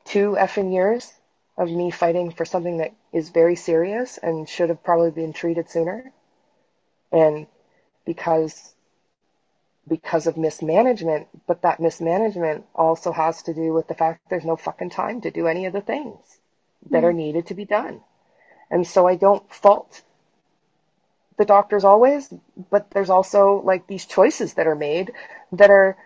two 0.06 0.36
effing 0.39 0.73
years 0.73 1.12
of 1.58 1.69
me 1.69 1.91
fighting 1.91 2.32
for 2.32 2.45
something 2.45 2.78
that 2.78 2.93
is 3.12 3.30
very 3.30 3.56
serious 3.56 4.17
and 4.17 4.49
should 4.49 4.69
have 4.69 4.84
probably 4.84 5.12
been 5.12 5.34
treated 5.34 5.69
sooner. 5.69 6.12
And 7.12 7.47
because 8.06 8.73
because 9.88 10.28
of 10.28 10.38
mismanagement, 10.38 11.28
but 11.45 11.62
that 11.63 11.80
mismanagement 11.80 12.65
also 12.73 13.12
has 13.12 13.43
to 13.43 13.54
do 13.54 13.73
with 13.73 13.88
the 13.88 13.93
fact 13.93 14.21
there's 14.30 14.45
no 14.45 14.56
fucking 14.56 14.89
time 14.89 15.19
to 15.21 15.30
do 15.30 15.45
any 15.45 15.65
of 15.65 15.73
the 15.73 15.82
things 15.82 16.39
that 16.89 17.04
are 17.04 17.12
hmm. 17.12 17.17
needed 17.17 17.47
to 17.47 17.54
be 17.54 17.65
done. 17.65 18.02
And 18.71 18.88
so 18.88 19.08
I 19.08 19.15
don't 19.15 19.54
fault 19.54 20.02
the 21.38 21.46
doctors 21.46 21.84
always, 21.84 22.34
but 22.69 22.89
there's 22.91 23.10
also 23.10 23.62
like 23.63 23.88
these 23.88 24.06
choices 24.06 24.54
that 24.56 24.67
are 24.67 24.76
made 24.76 25.12
that 25.54 25.69
are 25.69 25.98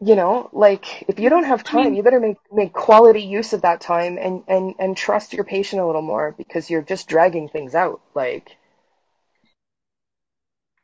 you 0.00 0.16
know 0.16 0.50
like 0.52 1.04
if 1.08 1.18
you 1.18 1.30
don't 1.30 1.44
have 1.44 1.60
I 1.68 1.76
mean- 1.76 1.84
time 1.84 1.94
you 1.94 2.02
better 2.02 2.20
make 2.20 2.36
make 2.52 2.72
quality 2.72 3.22
use 3.22 3.52
of 3.52 3.62
that 3.62 3.80
time 3.80 4.18
and 4.18 4.42
and 4.48 4.74
and 4.78 4.96
trust 4.96 5.32
your 5.32 5.44
patient 5.44 5.80
a 5.80 5.86
little 5.86 6.02
more 6.02 6.34
because 6.36 6.70
you're 6.70 6.82
just 6.82 7.08
dragging 7.08 7.48
things 7.48 7.74
out 7.74 8.00
like. 8.14 8.56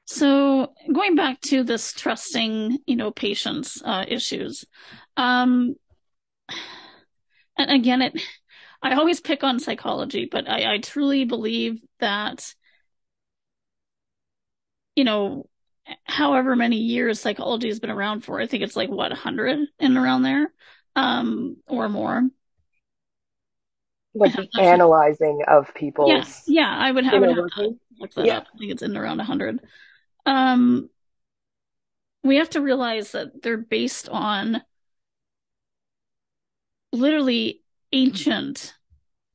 So 0.07 0.73
going 0.93 1.15
back 1.15 1.41
to 1.43 1.63
this 1.63 1.93
trusting, 1.93 2.79
you 2.87 2.97
know, 2.97 3.13
patients 3.13 3.81
uh, 3.85 4.05
issues, 4.09 4.65
um, 5.17 5.77
and 7.57 7.71
again, 7.71 8.03
it, 8.03 8.21
I 8.83 8.95
always 8.95 9.21
pick 9.21 9.45
on 9.45 9.61
psychology, 9.61 10.29
but 10.31 10.49
I, 10.49 10.75
I 10.75 10.79
truly 10.79 11.25
believe 11.25 11.81
that, 12.01 12.55
you 15.01 15.05
know, 15.05 15.49
however 16.05 16.55
many 16.57 16.77
years 16.77 17.21
psychology 17.21 17.69
has 17.69 17.81
been 17.81 17.91
around 17.91 18.21
for, 18.23 18.39
I 18.39 18.47
think 18.47 18.63
it's 18.63 18.77
like 18.77 18.91
what, 18.91 19.11
100 19.13 19.59
and 19.79 19.97
around 19.97 20.25
there, 20.25 20.53
um, 20.95 21.57
or 21.69 21.89
more. 21.89 22.29
like 24.15 24.35
the 24.37 24.49
analyzing 24.57 25.43
of 25.47 25.73
people's 25.75 26.29
Yeah, 26.47 26.65
yeah, 26.67 26.75
I 26.77 26.91
would, 26.93 27.05
I 27.05 27.19
would 27.19 27.31
have 27.31 27.47
to 27.57 27.79
look 27.99 28.15
that 28.15 28.25
Yeah. 28.25 28.37
up. 28.37 28.47
I 28.55 28.59
think 28.59 28.73
it's 28.73 28.83
in 28.83 28.97
around 28.97 29.19
100. 29.19 29.61
Um, 30.27 30.91
we 32.23 32.37
have 32.37 32.51
to 32.51 32.61
realize 32.61 33.13
that 33.13 33.43
they're 33.43 33.57
based 33.57 34.09
on 34.09 34.63
literally 36.93 37.63
ancient 37.93 38.75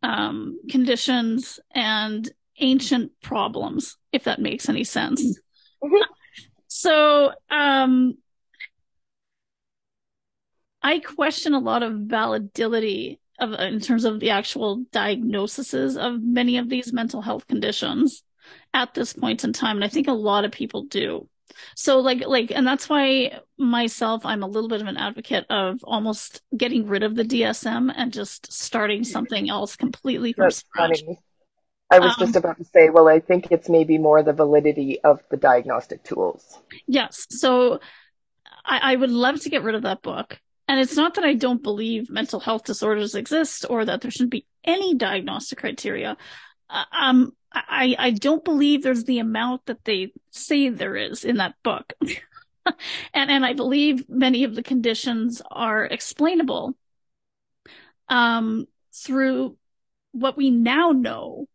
um, 0.04 0.60
conditions 0.70 1.60
and 1.74 2.30
ancient 2.60 3.12
problems, 3.22 3.98
if 4.12 4.26
that 4.26 4.40
makes 4.42 4.70
any 4.70 4.84
sense. 4.84 5.40
So, 6.68 7.32
um, 7.50 8.18
I 10.82 11.00
question 11.00 11.54
a 11.54 11.60
lot 11.60 11.84
of 11.84 11.94
validity 11.94 13.20
of 13.40 13.54
in 13.54 13.80
terms 13.80 14.06
of 14.06 14.20
the 14.20 14.30
actual 14.30 14.84
diagnoses 14.92 15.98
of 15.98 16.22
many 16.22 16.58
of 16.58 16.70
these 16.70 16.94
mental 16.94 17.22
health 17.22 17.48
conditions 17.48 18.24
at 18.74 18.94
this 18.94 19.14
point 19.14 19.44
in 19.44 19.54
time, 19.54 19.78
and 19.78 19.84
I 19.86 19.88
think 19.88 20.08
a 20.08 20.14
lot 20.14 20.46
of 20.46 20.52
people 20.52 20.84
do. 20.84 21.28
So 21.76 22.00
like 22.00 22.26
like 22.28 22.52
and 22.52 22.68
that's 22.68 22.90
why 22.90 23.40
myself 23.58 24.26
I'm 24.26 24.44
a 24.44 24.48
little 24.48 24.70
bit 24.70 24.82
of 24.82 24.88
an 24.88 24.98
advocate 24.98 25.46
of 25.50 25.80
almost 25.84 26.42
getting 26.56 26.88
rid 26.88 27.04
of 27.04 27.16
the 27.16 27.24
DSM 27.24 27.92
and 27.96 28.12
just 28.12 28.52
starting 28.52 29.04
something 29.04 29.50
else 29.50 29.76
completely 29.76 30.34
from 30.34 30.44
That's 30.44 30.58
scratch. 30.58 31.02
funny. 31.02 31.20
I 31.90 32.00
was 32.00 32.18
Um, 32.18 32.20
just 32.20 32.36
about 32.36 32.58
to 32.58 32.66
say, 32.66 32.90
well, 32.90 33.08
I 33.08 33.20
think 33.20 33.48
it's 33.52 33.70
maybe 33.70 33.98
more 33.98 34.24
the 34.24 34.34
validity 34.34 35.00
of 35.04 35.22
the 35.30 35.38
diagnostic 35.38 36.04
tools. 36.04 36.60
Yes. 36.88 37.28
So 37.30 37.80
I, 38.66 38.94
I 38.94 38.96
would 38.96 39.12
love 39.12 39.42
to 39.42 39.50
get 39.50 39.64
rid 39.64 39.76
of 39.76 39.84
that 39.84 40.02
book. 40.02 40.40
And 40.68 40.80
it's 40.80 40.96
not 40.96 41.16
that 41.16 41.24
I 41.24 41.36
don't 41.36 41.62
believe 41.62 42.10
mental 42.10 42.40
health 42.40 42.64
disorders 42.66 43.14
exist 43.16 43.66
or 43.70 43.86
that 43.86 44.02
there 44.02 44.12
shouldn't 44.12 44.32
be 44.32 44.48
any 44.64 44.96
diagnostic 44.96 45.60
criteria. 45.60 46.18
uh, 46.70 46.86
um, 46.92 47.34
I, 47.54 47.96
I 47.98 48.12
don't 48.12 48.44
believe 48.44 48.84
there's 48.84 49.06
the 49.06 49.20
amount 49.20 49.68
that 49.68 49.86
they 49.86 50.12
say 50.32 50.70
there 50.70 50.96
is 50.96 51.24
in 51.24 51.38
that 51.38 51.56
book. 51.64 51.94
and, 52.66 53.32
and 53.32 53.46
I 53.46 53.54
believe 53.54 54.10
many 54.10 54.44
of 54.44 54.56
the 54.56 54.64
conditions 54.64 55.42
are 55.50 55.86
explainable, 55.86 56.76
um, 58.10 58.68
through 58.94 59.58
what 60.12 60.36
we 60.38 60.50
now 60.50 60.92
know 60.92 61.48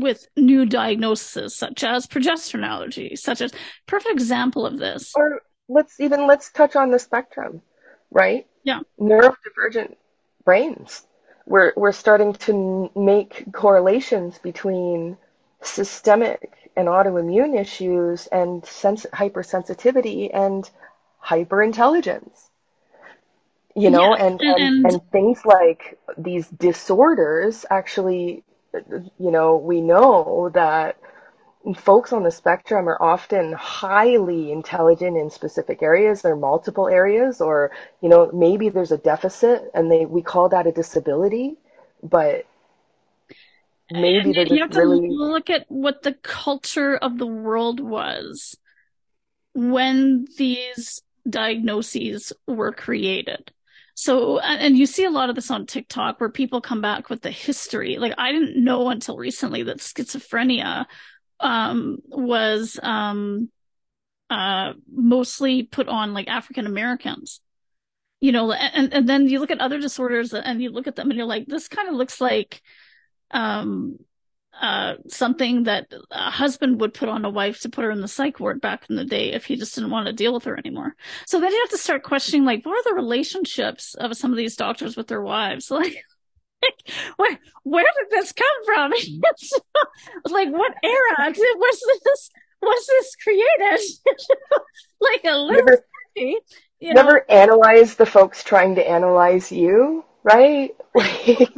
with 0.00 0.28
new 0.36 0.66
diagnoses 0.66 1.54
such 1.54 1.84
as 1.84 2.06
progesterone 2.06 2.66
allergy, 2.66 3.16
such 3.16 3.40
as 3.40 3.52
perfect 3.86 4.12
example 4.12 4.66
of 4.66 4.78
this. 4.78 5.12
Or 5.14 5.42
let's 5.68 6.00
even 6.00 6.26
let's 6.26 6.50
touch 6.50 6.76
on 6.76 6.90
the 6.90 6.98
spectrum, 6.98 7.62
right? 8.10 8.46
Yeah. 8.62 8.80
Neurodivergent 9.00 9.96
brains. 10.44 11.06
We're 11.46 11.72
we're 11.76 11.92
starting 11.92 12.32
to 12.34 12.90
make 12.96 13.52
correlations 13.52 14.38
between 14.38 15.16
systemic 15.62 16.70
and 16.76 16.88
autoimmune 16.88 17.58
issues 17.58 18.26
and 18.26 18.64
sens- 18.64 19.06
hypersensitivity 19.12 20.30
and 20.32 20.68
hyperintelligence 21.24 22.48
you 23.76 23.90
know 23.90 24.16
Yes, 24.16 24.20
and, 24.22 24.40
and, 24.40 24.50
and 24.50 24.62
and 24.62 24.86
and 24.86 25.10
things 25.12 25.40
like 25.44 25.98
these 26.16 26.48
disorders 26.48 27.66
actually 27.70 28.42
you 29.18 29.30
know 29.30 29.56
we 29.56 29.80
know 29.80 30.50
that 30.54 30.98
folks 31.76 32.12
on 32.12 32.22
the 32.22 32.30
spectrum 32.30 32.88
are 32.88 33.00
often 33.02 33.52
highly 33.52 34.52
intelligent 34.52 35.16
in 35.16 35.30
specific 35.30 35.82
areas 35.82 36.22
there 36.22 36.32
are 36.32 36.36
multiple 36.36 36.88
areas 36.88 37.40
or 37.40 37.72
you 38.00 38.08
know 38.08 38.30
maybe 38.32 38.68
there's 38.68 38.92
a 38.92 38.98
deficit 38.98 39.70
and 39.74 39.90
they 39.90 40.06
we 40.06 40.22
call 40.22 40.48
that 40.48 40.66
a 40.66 40.72
disability 40.72 41.56
but 42.02 42.46
maybe 43.90 44.30
and 44.30 44.34
they're 44.34 44.46
you 44.46 44.62
have 44.62 44.70
to 44.70 44.80
really 44.80 45.08
look 45.10 45.50
at 45.50 45.64
what 45.68 46.02
the 46.02 46.12
culture 46.12 46.96
of 46.96 47.18
the 47.18 47.26
world 47.26 47.80
was 47.80 48.56
when 49.56 50.26
these 50.36 51.02
diagnoses 51.28 52.32
were 52.46 52.72
created. 52.72 53.50
So, 53.98 54.38
and 54.40 54.76
you 54.76 54.84
see 54.84 55.04
a 55.04 55.10
lot 55.10 55.30
of 55.30 55.36
this 55.36 55.50
on 55.50 55.64
TikTok 55.64 56.20
where 56.20 56.28
people 56.28 56.60
come 56.60 56.82
back 56.82 57.08
with 57.08 57.22
the 57.22 57.30
history. 57.30 57.96
Like, 57.96 58.12
I 58.18 58.30
didn't 58.30 58.62
know 58.62 58.90
until 58.90 59.16
recently 59.16 59.62
that 59.62 59.78
schizophrenia 59.78 60.84
um, 61.40 61.96
was 62.06 62.78
um, 62.82 63.50
uh, 64.28 64.74
mostly 64.92 65.62
put 65.62 65.88
on 65.88 66.12
like 66.12 66.28
African 66.28 66.66
Americans. 66.66 67.40
You 68.20 68.32
know, 68.32 68.52
and, 68.52 68.92
and 68.92 69.08
then 69.08 69.28
you 69.28 69.40
look 69.40 69.50
at 69.50 69.60
other 69.60 69.80
disorders 69.80 70.34
and 70.34 70.60
you 70.60 70.70
look 70.70 70.86
at 70.86 70.96
them 70.96 71.08
and 71.10 71.16
you're 71.16 71.26
like, 71.26 71.46
this 71.46 71.68
kind 71.68 71.88
of 71.88 71.94
looks 71.94 72.20
like 72.20 72.60
um, 73.30 73.96
uh, 74.60 74.94
something 75.08 75.64
that 75.64 75.92
a 76.10 76.30
husband 76.30 76.80
would 76.80 76.94
put 76.94 77.08
on 77.08 77.24
a 77.24 77.30
wife 77.30 77.60
to 77.60 77.68
put 77.68 77.84
her 77.84 77.90
in 77.90 78.00
the 78.00 78.08
psych 78.08 78.40
ward 78.40 78.60
back 78.60 78.84
in 78.88 78.96
the 78.96 79.04
day 79.04 79.32
if 79.32 79.44
he 79.44 79.56
just 79.56 79.74
didn't 79.74 79.90
want 79.90 80.06
to 80.06 80.12
deal 80.12 80.32
with 80.32 80.44
her 80.44 80.56
anymore. 80.56 80.94
So 81.26 81.40
then 81.40 81.52
you 81.52 81.60
have 81.60 81.70
to 81.70 81.78
start 81.78 82.02
questioning, 82.02 82.44
like, 82.44 82.64
what 82.64 82.76
are 82.76 82.90
the 82.90 82.96
relationships 82.96 83.94
of 83.94 84.16
some 84.16 84.30
of 84.30 84.36
these 84.36 84.56
doctors 84.56 84.96
with 84.96 85.08
their 85.08 85.22
wives? 85.22 85.70
Like, 86.58 86.82
where 87.16 87.38
where 87.64 87.84
did 87.84 88.10
this 88.10 88.32
come 88.32 88.64
from? 88.64 88.90
like, 90.30 90.48
what 90.48 90.74
era 90.82 91.32
did, 91.32 91.58
was 91.58 91.80
this 92.02 92.30
was 92.62 92.86
this 92.86 93.14
created? 93.22 93.80
like 95.00 95.20
a 95.24 95.36
little 95.36 95.64
never 95.64 95.84
you 96.80 96.94
know? 96.94 97.02
never 97.02 97.30
analyze 97.30 97.94
the 97.96 98.06
folks 98.06 98.42
trying 98.42 98.74
to 98.74 98.88
analyze 98.88 99.52
you 99.52 100.04
right 100.24 100.74
like 100.94 101.50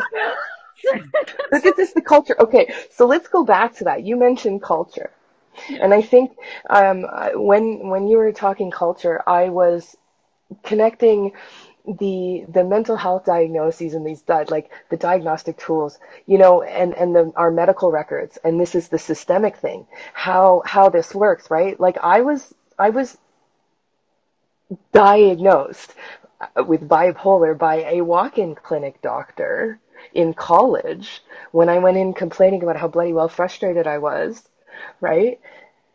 Look 1.53 1.67
at 1.67 1.77
this, 1.77 1.93
the 1.93 2.01
culture. 2.03 2.37
Okay, 2.41 2.73
so 2.91 3.07
let's 3.07 3.29
go 3.29 3.45
back 3.45 3.77
to 3.77 3.85
that. 3.85 4.05
You 4.05 4.17
mentioned 4.17 4.63
culture, 4.63 5.11
and 5.71 5.93
I 5.95 6.03
think 6.03 6.37
um, 6.71 7.05
when 7.35 7.89
when 7.89 8.09
you 8.09 8.19
were 8.19 8.33
talking 8.33 8.71
culture, 8.71 9.23
I 9.27 9.49
was 9.49 9.97
connecting 10.65 11.33
the 11.87 12.45
the 12.49 12.65
mental 12.65 12.97
health 12.97 13.25
diagnoses 13.25 13.95
and 13.95 14.07
these 14.07 14.23
like 14.29 14.71
the 14.91 14.97
diagnostic 14.97 15.59
tools, 15.59 15.99
you 16.27 16.39
know, 16.39 16.63
and 16.63 16.95
and 16.95 17.15
the, 17.15 17.33
our 17.37 17.51
medical 17.51 17.91
records, 17.91 18.39
and 18.45 18.61
this 18.61 18.75
is 18.75 18.89
the 18.89 18.99
systemic 18.99 19.57
thing, 19.57 19.87
how 20.15 20.63
how 20.67 20.89
this 20.91 21.15
works, 21.15 21.51
right? 21.51 21.79
Like 21.81 21.99
I 22.03 22.23
was 22.23 22.55
I 22.79 22.91
was 22.91 23.19
diagnosed 24.93 25.95
with 26.67 26.89
bipolar 26.89 27.57
by 27.57 27.77
a 27.85 28.01
walk-in 28.03 28.55
clinic 28.55 29.01
doctor 29.03 29.79
in 30.15 30.35
college 30.35 31.23
when 31.53 31.69
I 31.69 31.79
went 31.79 31.97
in 31.97 32.13
complaining 32.15 32.63
about 32.63 32.77
how 32.77 32.89
bloody 32.89 33.13
well 33.13 33.29
frustrated 33.29 33.87
I 33.87 33.99
was, 33.99 34.43
right? 35.01 35.41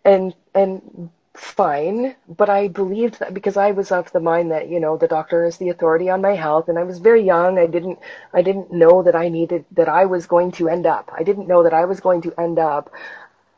And 0.05 0.33
and 0.55 1.09
fine, 1.35 2.15
but 2.27 2.49
I 2.49 2.67
believed 2.67 3.19
that 3.19 3.33
because 3.33 3.57
I 3.57 3.71
was 3.71 3.91
of 3.91 4.11
the 4.11 4.19
mind 4.19 4.51
that, 4.51 4.69
you 4.69 4.79
know, 4.79 4.97
the 4.97 5.07
doctor 5.07 5.45
is 5.45 5.57
the 5.57 5.69
authority 5.69 6.09
on 6.09 6.21
my 6.21 6.35
health 6.35 6.69
and 6.69 6.77
I 6.79 6.83
was 6.83 6.99
very 6.99 7.23
young. 7.23 7.57
I 7.59 7.67
didn't 7.67 7.99
I 8.33 8.41
didn't 8.43 8.71
know 8.71 9.03
that 9.03 9.15
I 9.15 9.29
needed 9.29 9.65
that 9.71 9.89
I 9.89 10.05
was 10.05 10.27
going 10.27 10.51
to 10.53 10.69
end 10.69 10.85
up. 10.85 11.11
I 11.17 11.23
didn't 11.23 11.47
know 11.47 11.63
that 11.63 11.73
I 11.73 11.85
was 11.85 11.99
going 12.01 12.21
to 12.23 12.33
end 12.39 12.59
up 12.59 12.91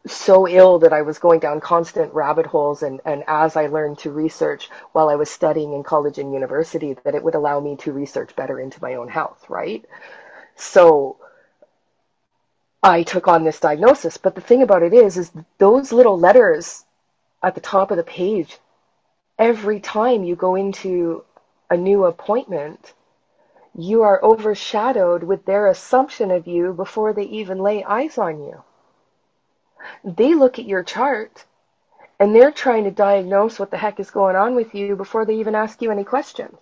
so 0.08 0.48
ill 0.48 0.80
that 0.80 0.94
I 0.94 1.02
was 1.04 1.20
going 1.20 1.40
down 1.40 1.60
constant 1.62 2.14
rabbit 2.14 2.46
holes 2.46 2.84
and, 2.84 3.02
and 3.06 3.24
as 3.28 3.56
I 3.56 3.68
learned 3.68 4.00
to 4.00 4.12
research 4.12 4.70
while 4.94 5.10
I 5.10 5.16
was 5.16 5.32
studying 5.32 5.74
in 5.74 5.84
college 5.84 6.20
and 6.20 6.34
university 6.34 6.94
that 7.04 7.16
it 7.16 7.24
would 7.24 7.36
allow 7.36 7.60
me 7.60 7.76
to 7.78 7.94
research 7.94 8.36
better 8.36 8.60
into 8.60 8.82
my 8.82 8.96
own 8.96 9.08
health, 9.10 9.46
right? 9.50 9.84
So 10.56 11.18
I 12.86 13.04
took 13.04 13.28
on 13.28 13.44
this 13.44 13.60
diagnosis. 13.60 14.18
But 14.18 14.36
the 14.36 14.42
thing 14.42 14.62
about 14.62 14.84
it 14.84 14.94
is, 14.94 15.18
is 15.18 15.32
those 15.58 15.92
little 15.92 16.20
letters 16.20 16.86
at 17.42 17.56
the 17.56 17.62
top 17.62 17.92
of 17.92 17.98
the 17.98 18.04
page, 18.04 18.60
every 19.40 19.80
time 19.80 20.24
you 20.24 20.36
go 20.36 20.56
into 20.56 21.24
a 21.70 21.76
new 21.76 22.06
appointment, 22.06 22.94
you 23.78 24.04
are 24.04 24.24
overshadowed 24.24 25.24
with 25.24 25.46
their 25.46 25.68
assumption 25.68 26.32
of 26.32 26.48
you 26.48 26.74
before 26.74 27.12
they 27.14 27.24
even 27.24 27.58
lay 27.58 27.84
eyes 27.84 28.18
on 28.18 28.42
you. 28.42 28.64
They 30.04 30.34
look 30.34 30.60
at 30.60 30.66
your 30.66 30.84
chart 30.84 31.46
and 32.20 32.34
they're 32.34 32.52
trying 32.52 32.86
to 32.86 32.92
diagnose 32.92 33.60
what 33.60 33.72
the 33.72 33.78
heck 33.78 34.00
is 34.00 34.12
going 34.12 34.36
on 34.36 34.56
with 34.56 34.74
you 34.74 34.96
before 34.96 35.26
they 35.26 35.36
even 35.36 35.56
ask 35.56 35.82
you 35.82 35.92
any 35.92 36.04
questions. 36.04 36.58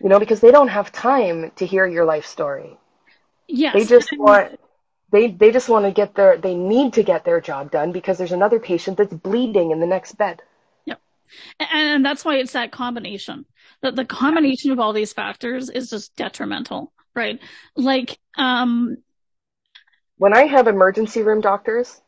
You 0.00 0.08
know, 0.08 0.18
because 0.18 0.40
they 0.40 0.50
don't 0.50 0.68
have 0.68 0.92
time 0.92 1.52
to 1.56 1.66
hear 1.66 1.86
your 1.86 2.04
life 2.04 2.26
story. 2.26 2.78
yes. 3.48 3.74
They 3.74 3.84
just 3.84 4.08
want 4.16 4.58
they 5.12 5.28
they 5.28 5.50
just 5.50 5.68
want 5.68 5.84
to 5.84 5.92
get 5.92 6.14
their 6.14 6.36
they 6.36 6.54
need 6.54 6.94
to 6.94 7.02
get 7.02 7.24
their 7.24 7.40
job 7.40 7.70
done 7.70 7.92
because 7.92 8.16
there's 8.16 8.32
another 8.32 8.58
patient 8.58 8.96
that's 8.96 9.12
bleeding 9.12 9.70
in 9.70 9.80
the 9.80 9.86
next 9.86 10.12
bed. 10.12 10.42
And, 11.58 11.68
and 11.72 12.04
that's 12.04 12.24
why 12.24 12.36
it's 12.36 12.52
that 12.52 12.72
combination. 12.72 13.44
That 13.82 13.96
the 13.96 14.04
combination 14.04 14.72
of 14.72 14.80
all 14.80 14.92
these 14.92 15.12
factors 15.12 15.70
is 15.70 15.90
just 15.90 16.14
detrimental, 16.16 16.92
right? 17.14 17.40
Like, 17.76 18.18
um, 18.36 18.98
When 20.18 20.34
I 20.34 20.42
have 20.42 20.68
emergency 20.68 21.22
room 21.22 21.40
doctors 21.40 22.00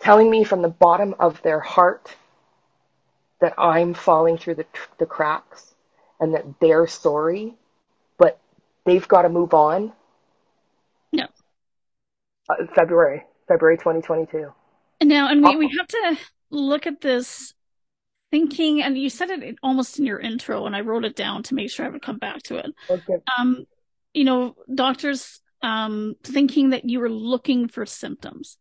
telling 0.00 0.30
me 0.30 0.44
from 0.44 0.62
the 0.62 0.68
bottom 0.68 1.14
of 1.20 1.40
their 1.42 1.60
heart 1.60 2.14
that 3.40 3.54
I'm 3.58 3.94
falling 3.94 4.38
through 4.38 4.56
the 4.56 4.66
the 4.98 5.06
cracks 5.06 5.75
and 6.20 6.34
that 6.34 6.44
they're 6.60 6.86
sorry, 6.86 7.54
but 8.18 8.38
they've 8.84 9.06
got 9.06 9.22
to 9.22 9.28
move 9.28 9.54
on. 9.54 9.92
Yeah. 11.12 11.26
Uh, 12.48 12.66
February, 12.74 13.24
February 13.48 13.76
2022. 13.76 14.52
now, 15.02 15.28
and 15.28 15.44
we, 15.44 15.56
we 15.56 15.76
have 15.76 15.88
to 15.88 16.18
look 16.50 16.86
at 16.86 17.00
this 17.00 17.54
thinking, 18.30 18.82
and 18.82 18.96
you 18.96 19.10
said 19.10 19.30
it 19.30 19.56
almost 19.62 19.98
in 19.98 20.06
your 20.06 20.18
intro, 20.18 20.66
and 20.66 20.74
I 20.74 20.80
wrote 20.80 21.04
it 21.04 21.16
down 21.16 21.42
to 21.44 21.54
make 21.54 21.70
sure 21.70 21.86
I 21.86 21.90
would 21.90 22.02
come 22.02 22.18
back 22.18 22.42
to 22.44 22.56
it. 22.56 22.66
Okay. 22.88 23.16
Um, 23.38 23.66
you 24.14 24.24
know, 24.24 24.56
doctors, 24.72 25.40
um, 25.62 26.16
thinking 26.22 26.70
that 26.70 26.88
you 26.88 27.00
were 27.00 27.10
looking 27.10 27.68
for 27.68 27.84
symptoms. 27.86 28.58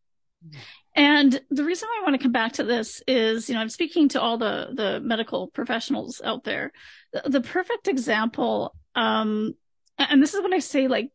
And 0.95 1.41
the 1.49 1.65
reason 1.65 1.89
I 1.89 2.03
want 2.03 2.15
to 2.15 2.23
come 2.23 2.31
back 2.31 2.53
to 2.53 2.63
this 2.63 3.03
is, 3.05 3.49
you 3.49 3.55
know, 3.55 3.61
I'm 3.61 3.69
speaking 3.69 4.07
to 4.09 4.21
all 4.21 4.37
the 4.37 4.69
the 4.73 4.99
medical 5.01 5.47
professionals 5.47 6.21
out 6.23 6.45
there. 6.45 6.71
The, 7.11 7.29
the 7.29 7.41
perfect 7.41 7.87
example, 7.89 8.73
um, 8.95 9.55
and 9.97 10.21
this 10.23 10.33
is 10.33 10.41
when 10.41 10.53
I 10.53 10.59
say 10.59 10.87
like, 10.87 11.11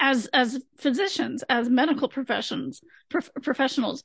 as 0.00 0.26
as 0.32 0.60
physicians, 0.76 1.44
as 1.48 1.68
medical 1.68 2.08
professions 2.08 2.82
prof- 3.08 3.30
professionals, 3.42 4.02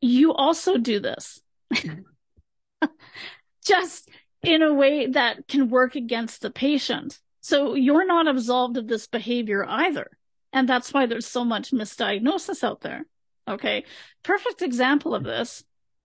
you 0.00 0.32
also 0.32 0.78
do 0.78 0.98
this, 0.98 1.40
just 3.66 4.08
in 4.42 4.62
a 4.62 4.72
way 4.72 5.08
that 5.08 5.46
can 5.46 5.68
work 5.68 5.94
against 5.94 6.40
the 6.40 6.50
patient. 6.50 7.18
So 7.42 7.74
you're 7.74 8.06
not 8.06 8.28
absolved 8.28 8.78
of 8.78 8.88
this 8.88 9.06
behavior 9.06 9.64
either. 9.68 10.10
And 10.52 10.68
that's 10.68 10.94
why 10.94 11.06
there's 11.06 11.26
so 11.26 11.44
much 11.44 11.70
misdiagnosis 11.70 12.64
out 12.64 12.80
there. 12.80 13.04
Okay. 13.48 13.84
Perfect 14.22 14.62
example 14.62 15.14
of 15.14 15.24
this 15.24 15.64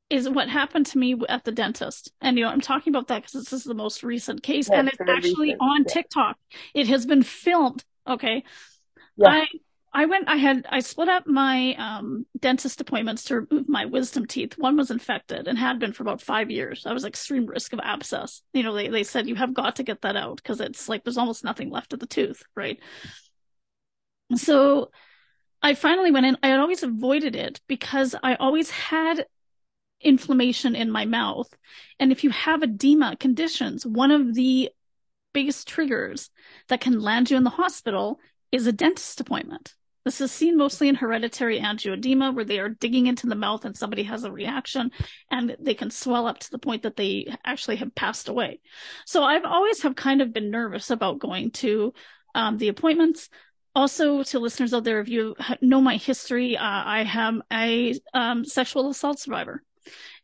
is 0.10 0.30
what 0.30 0.50
happened 0.50 0.86
to 0.88 0.98
me 0.98 1.16
at 1.30 1.44
the 1.46 1.52
dentist. 1.52 2.12
And, 2.22 2.38
you 2.38 2.44
know, 2.44 2.52
I'm 2.52 2.62
talking 2.62 2.94
about 2.94 3.08
that 3.08 3.24
because 3.24 3.32
this 3.32 3.54
is 3.54 3.64
the 3.64 3.74
most 3.74 4.04
recent 4.04 4.44
case 4.44 4.70
Yeah, 4.70 4.80
and 4.80 4.90
it's 4.90 4.98
actually 5.08 5.48
recent. 5.48 5.62
on 5.62 5.86
Yeah. 5.88 5.94
TikTok. 5.94 6.38
It 6.74 6.88
has 6.88 7.06
been 7.06 7.24
filmed. 7.24 7.84
Okay. 8.08 8.44
Yeah. 9.18 9.30
I 9.30 9.48
I 9.94 10.06
went, 10.06 10.30
I 10.30 10.38
had, 10.38 10.66
I 10.70 10.80
split 10.80 11.10
up 11.10 11.28
my 11.28 11.74
um, 11.76 12.26
dentist 12.40 12.80
appointments 12.80 13.26
to 13.26 13.42
remove 13.42 13.68
my 13.68 13.84
wisdom 13.84 14.26
teeth. 14.26 14.54
One 14.58 14.78
was 14.78 14.90
infected 14.90 15.50
and 15.50 15.58
had 15.58 15.80
been 15.80 15.92
for 15.92 16.04
about 16.04 16.22
five 16.22 16.50
years. 16.50 16.86
I 16.86 16.94
was 16.94 17.04
extreme 17.04 17.46
risk 17.46 17.74
of 17.74 17.82
abscess. 17.84 18.42
You 18.54 18.64
know, 18.64 18.74
they, 18.74 18.88
they 18.88 19.04
said 19.04 19.28
you 19.28 19.36
have 19.36 19.54
got 19.54 19.76
to 19.78 19.84
get 19.84 20.02
that 20.04 20.16
out 20.16 20.38
because 20.38 20.62
it's 20.62 20.88
like 20.88 21.04
there's 21.04 21.18
almost 21.18 21.44
nothing 21.44 21.70
left 21.70 21.92
of 21.92 22.00
the 22.00 22.08
tooth, 22.08 22.42
right? 22.56 22.80
So 24.36 24.92
I 25.62 25.76
finally 25.76 26.12
went 26.12 26.26
in. 26.26 26.38
I 26.42 26.48
had 26.48 26.60
always 26.60 26.84
avoided 26.84 27.36
it 27.36 27.62
because 27.68 28.16
I 28.24 28.36
always 28.36 28.72
had 28.72 29.26
inflammation 30.02 30.76
in 30.76 30.90
my 30.92 31.06
mouth. 31.06 31.54
And 32.00 32.12
if 32.12 32.24
you 32.24 32.32
have 32.32 32.64
edema 32.64 33.16
conditions, 33.18 33.86
one 33.86 34.12
of 34.12 34.34
the 34.34 34.70
biggest 35.34 35.68
triggers 35.68 36.30
that 36.68 36.82
can 36.82 37.00
land 37.00 37.30
you 37.30 37.38
in 37.38 37.44
the 37.44 37.50
hospital 37.52 38.20
is 38.52 38.68
a 38.68 38.72
dentist 38.72 39.22
appointment. 39.22 39.76
This 40.04 40.20
is 40.20 40.32
seen 40.32 40.58
mostly 40.58 40.88
in 40.88 40.96
hereditary 40.96 41.60
angioedema, 41.60 42.34
where 42.34 42.44
they 42.44 42.60
are 42.60 42.70
digging 42.70 43.06
into 43.06 43.28
the 43.28 43.36
mouth 43.36 43.66
and 43.66 43.78
somebody 43.78 44.04
has 44.04 44.24
a 44.24 44.32
reaction 44.32 44.92
and 45.30 45.56
they 45.60 45.76
can 45.76 45.92
swell 45.92 46.26
up 46.26 46.40
to 46.40 46.50
the 46.50 46.58
point 46.58 46.84
that 46.84 46.96
they 46.96 47.32
actually 47.46 47.76
have 47.76 47.94
passed 47.94 48.28
away. 48.28 48.60
So 49.06 49.24
I've 49.24 49.46
always 49.46 49.84
have 49.84 49.96
kind 49.96 50.22
of 50.22 50.34
been 50.34 50.50
nervous 50.50 50.90
about 50.90 51.20
going 51.20 51.52
to 51.52 51.94
um, 52.34 52.58
the 52.58 52.70
appointments. 52.70 53.30
Also, 53.74 54.22
to 54.24 54.40
listeners 54.40 54.74
out 54.74 54.84
there, 54.84 55.00
if 55.00 55.08
you 55.08 55.36
know 55.62 55.80
my 55.80 55.96
history, 55.96 56.58
uh, 56.58 56.62
I 56.64 57.10
am 57.14 57.42
a 57.52 57.96
um, 58.14 58.44
sexual 58.44 58.90
assault 58.90 59.20
survivor. 59.20 59.64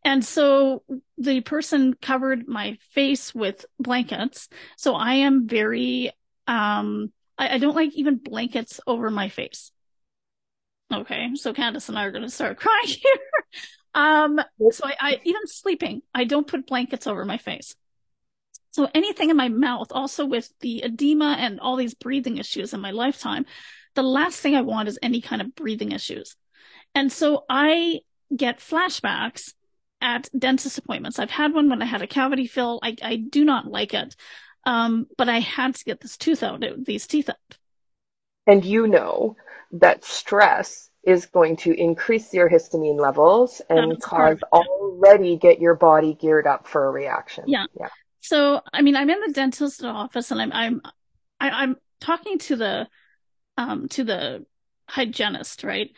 And 0.04 0.24
so 0.24 0.84
the 1.18 1.42
person 1.42 1.94
covered 2.02 2.48
my 2.48 2.78
face 2.92 3.34
with 3.34 3.66
blankets. 3.80 4.50
So 4.78 4.96
I 4.96 5.16
am 5.16 5.48
very, 5.48 6.12
um, 6.48 7.12
I, 7.38 7.56
I 7.56 7.58
don't 7.58 7.76
like 7.76 7.94
even 7.96 8.18
blankets 8.18 8.80
over 8.86 9.10
my 9.10 9.30
face. 9.30 9.72
Okay, 10.94 11.30
so 11.36 11.54
Candice 11.54 11.90
and 11.90 12.00
I 12.00 12.06
are 12.06 12.12
going 12.12 12.24
to 12.24 12.30
start 12.30 12.58
crying 12.60 12.86
here. 12.86 13.56
um, 13.94 14.40
so 14.72 14.86
I, 14.86 14.96
I 15.00 15.22
even 15.24 15.48
sleeping, 15.48 16.02
I 16.14 16.24
don't 16.24 16.48
put 16.48 16.68
blankets 16.68 17.08
over 17.08 17.26
my 17.26 17.38
face. 17.38 17.76
So 18.78 18.88
anything 18.94 19.32
in 19.32 19.38
my 19.38 19.50
mouth, 19.50 19.88
also 19.90 20.24
with 20.28 20.54
the 20.60 20.84
edema 20.84 21.36
and 21.40 21.60
all 21.60 21.78
these 21.78 21.96
breathing 21.96 22.38
issues 22.38 22.76
in 22.76 22.80
my 22.80 22.92
lifetime, 22.92 23.48
the 23.96 24.04
last 24.04 24.40
thing 24.40 24.56
I 24.56 24.62
want 24.62 24.88
is 24.88 25.00
any 25.02 25.20
kind 25.20 25.42
of 25.42 25.56
breathing 25.56 25.94
issues. 25.94 26.36
And 26.94 27.12
so 27.12 27.44
I 27.50 28.02
get 28.36 28.60
flashbacks 28.60 29.56
at 30.00 30.30
dentist 30.38 30.78
appointments. 30.78 31.18
I've 31.18 31.32
had 31.32 31.56
one 31.56 31.72
when 31.72 31.82
I 31.82 31.86
had 31.86 32.04
a 32.04 32.08
cavity 32.08 32.46
fill. 32.46 32.80
I, 32.84 32.96
I 33.02 33.16
do 33.16 33.44
not 33.44 33.66
like 33.66 33.96
it. 33.96 34.16
Um, 34.64 35.08
but 35.18 35.28
I 35.28 35.40
had 35.40 35.74
to 35.74 35.84
get 35.84 36.00
this 36.00 36.16
tooth 36.16 36.44
out, 36.44 36.64
these 36.86 37.08
teeth 37.08 37.30
out. 37.30 37.58
And 38.46 38.64
you 38.64 38.86
know 38.88 39.38
that 39.72 40.06
stress 40.06 40.92
is 41.02 41.26
going 41.26 41.56
to 41.56 41.74
increase 41.74 42.32
your 42.32 42.48
histamine 42.48 43.00
levels 43.00 43.60
and 43.72 44.00
cause 44.00 44.38
already 44.54 45.36
get 45.36 45.60
your 45.60 45.74
body 45.74 46.14
geared 46.14 46.46
up 46.46 46.68
for 46.68 46.86
a 46.86 46.92
reaction. 46.92 47.46
Yeah. 47.48 47.66
Yeah. 47.80 47.88
So, 48.28 48.62
I 48.74 48.82
mean, 48.82 48.96
I'm 48.96 49.10
in 49.10 49.20
the 49.26 49.34
dentist's 49.34 49.84
office 49.84 50.32
and 50.32 50.42
I'm, 50.42 50.52
I'm, 50.52 50.82
I, 51.40 51.48
am 51.48 51.54
i 51.54 51.64
am 51.64 51.76
talking 52.00 52.38
to 52.40 52.56
the, 52.56 52.88
um, 53.58 53.88
to 53.90 54.04
the 54.04 54.46
hygienist, 54.88 55.64
right? 55.64 55.92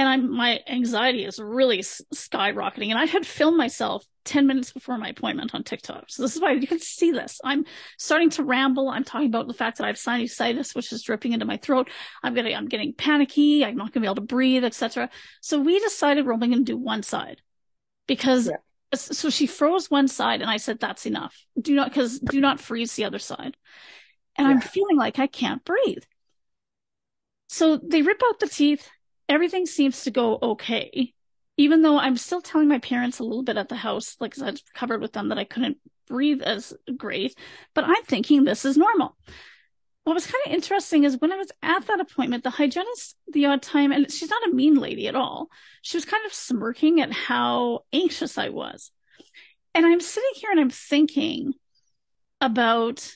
and 0.00 0.08
I'm 0.08 0.34
my 0.34 0.60
anxiety 0.66 1.24
is 1.24 1.38
really 1.38 1.80
skyrocketing. 1.80 2.88
And 2.88 2.98
I 2.98 3.04
had 3.04 3.26
filmed 3.26 3.58
myself 3.58 4.04
10 4.24 4.46
minutes 4.46 4.72
before 4.72 4.96
my 4.96 5.08
appointment 5.08 5.54
on 5.54 5.62
TikTok. 5.62 6.04
So 6.08 6.22
this 6.22 6.34
is 6.34 6.40
why 6.40 6.52
you 6.52 6.66
can 6.66 6.78
see 6.78 7.10
this. 7.10 7.38
I'm 7.44 7.66
starting 7.98 8.30
to 8.30 8.44
ramble. 8.44 8.88
I'm 8.88 9.04
talking 9.04 9.26
about 9.26 9.46
the 9.46 9.54
fact 9.54 9.78
that 9.78 9.84
I 9.84 9.88
have 9.88 9.96
sinusitis, 9.96 10.74
which 10.74 10.92
is 10.92 11.02
dripping 11.02 11.32
into 11.32 11.44
my 11.44 11.58
throat. 11.58 11.90
I'm 12.22 12.34
getting 12.34 12.56
I'm 12.56 12.66
getting 12.66 12.94
panicky. 12.94 13.62
I'm 13.62 13.76
not 13.76 13.92
gonna 13.92 14.04
be 14.04 14.06
able 14.06 14.14
to 14.16 14.20
breathe, 14.22 14.64
etc. 14.64 15.10
So 15.42 15.60
we 15.60 15.78
decided 15.80 16.24
we're 16.24 16.32
only 16.32 16.48
gonna 16.48 16.62
do 16.62 16.78
one 16.78 17.02
side 17.02 17.42
because 18.06 18.46
yeah. 18.46 18.56
So 18.94 19.30
she 19.30 19.46
froze 19.46 19.90
one 19.90 20.08
side 20.08 20.40
and 20.40 20.50
I 20.50 20.56
said, 20.56 20.80
that's 20.80 21.06
enough. 21.06 21.46
Do 21.60 21.74
not 21.74 21.90
because 21.90 22.18
do 22.18 22.40
not 22.40 22.60
freeze 22.60 22.94
the 22.94 23.04
other 23.04 23.18
side. 23.18 23.56
And 24.36 24.48
yeah. 24.48 24.54
I'm 24.54 24.60
feeling 24.60 24.96
like 24.96 25.18
I 25.18 25.26
can't 25.26 25.64
breathe. 25.64 26.02
So 27.48 27.76
they 27.76 28.02
rip 28.02 28.20
out 28.24 28.40
the 28.40 28.48
teeth 28.48 28.88
everything 29.30 29.64
seems 29.64 30.02
to 30.02 30.10
go 30.10 30.38
okay. 30.42 31.14
Even 31.56 31.82
though 31.82 31.98
I'm 31.98 32.16
still 32.16 32.42
telling 32.42 32.68
my 32.68 32.78
parents 32.78 33.18
a 33.18 33.24
little 33.24 33.44
bit 33.44 33.56
at 33.56 33.68
the 33.68 33.76
house, 33.76 34.16
like 34.18 34.38
I 34.42 34.54
covered 34.74 35.00
with 35.00 35.12
them 35.12 35.28
that 35.28 35.38
I 35.38 35.44
couldn't 35.44 35.78
breathe 36.06 36.42
as 36.42 36.74
great, 36.96 37.38
but 37.74 37.84
I'm 37.84 38.02
thinking 38.04 38.44
this 38.44 38.64
is 38.64 38.76
normal. 38.76 39.16
What 40.10 40.14
was 40.14 40.26
kind 40.26 40.42
of 40.44 40.52
interesting 40.52 41.04
is 41.04 41.20
when 41.20 41.30
I 41.30 41.36
was 41.36 41.52
at 41.62 41.86
that 41.86 42.00
appointment, 42.00 42.42
the 42.42 42.50
hygienist, 42.50 43.14
the 43.32 43.46
odd 43.46 43.62
time, 43.62 43.92
and 43.92 44.10
she's 44.10 44.28
not 44.28 44.48
a 44.48 44.52
mean 44.52 44.74
lady 44.74 45.06
at 45.06 45.14
all, 45.14 45.46
she 45.82 45.96
was 45.96 46.04
kind 46.04 46.26
of 46.26 46.34
smirking 46.34 47.00
at 47.00 47.12
how 47.12 47.84
anxious 47.92 48.36
I 48.36 48.48
was. 48.48 48.90
And 49.72 49.86
I'm 49.86 50.00
sitting 50.00 50.32
here 50.34 50.50
and 50.50 50.58
I'm 50.58 50.70
thinking 50.70 51.52
about, 52.40 53.14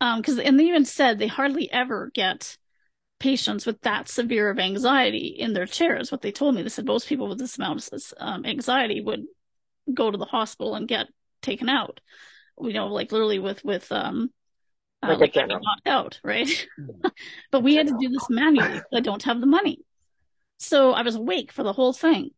um, 0.00 0.20
because, 0.20 0.38
and 0.38 0.60
they 0.60 0.66
even 0.66 0.84
said 0.84 1.18
they 1.18 1.26
hardly 1.26 1.72
ever 1.72 2.12
get 2.14 2.56
patients 3.18 3.66
with 3.66 3.80
that 3.80 4.08
severe 4.08 4.48
of 4.48 4.60
anxiety 4.60 5.34
in 5.36 5.54
their 5.54 5.66
chairs. 5.66 6.12
What 6.12 6.22
they 6.22 6.30
told 6.30 6.54
me, 6.54 6.62
they 6.62 6.68
said 6.68 6.86
most 6.86 7.08
people 7.08 7.28
with 7.28 7.40
this 7.40 7.58
amount 7.58 7.88
of 7.92 8.00
um, 8.20 8.46
anxiety 8.46 9.00
would 9.00 9.24
go 9.92 10.08
to 10.08 10.16
the 10.16 10.24
hospital 10.24 10.76
and 10.76 10.86
get 10.86 11.08
taken 11.42 11.68
out. 11.68 11.98
You 12.62 12.74
know, 12.74 12.86
like 12.86 13.10
literally 13.10 13.40
with 13.40 13.64
with 13.64 13.90
um, 13.90 14.30
uh, 15.02 15.16
like, 15.18 15.34
like 15.34 15.48
knocked 15.48 15.86
out, 15.86 16.20
right? 16.22 16.66
but 17.50 17.62
we 17.62 17.76
had 17.76 17.88
to 17.88 17.96
do 18.00 18.08
this 18.08 18.28
manually. 18.28 18.80
I 18.92 19.00
don't 19.00 19.22
have 19.24 19.40
the 19.40 19.46
money, 19.46 19.80
so 20.58 20.92
I 20.92 21.02
was 21.02 21.14
awake 21.14 21.52
for 21.52 21.62
the 21.62 21.72
whole 21.72 21.92
thing. 21.92 22.30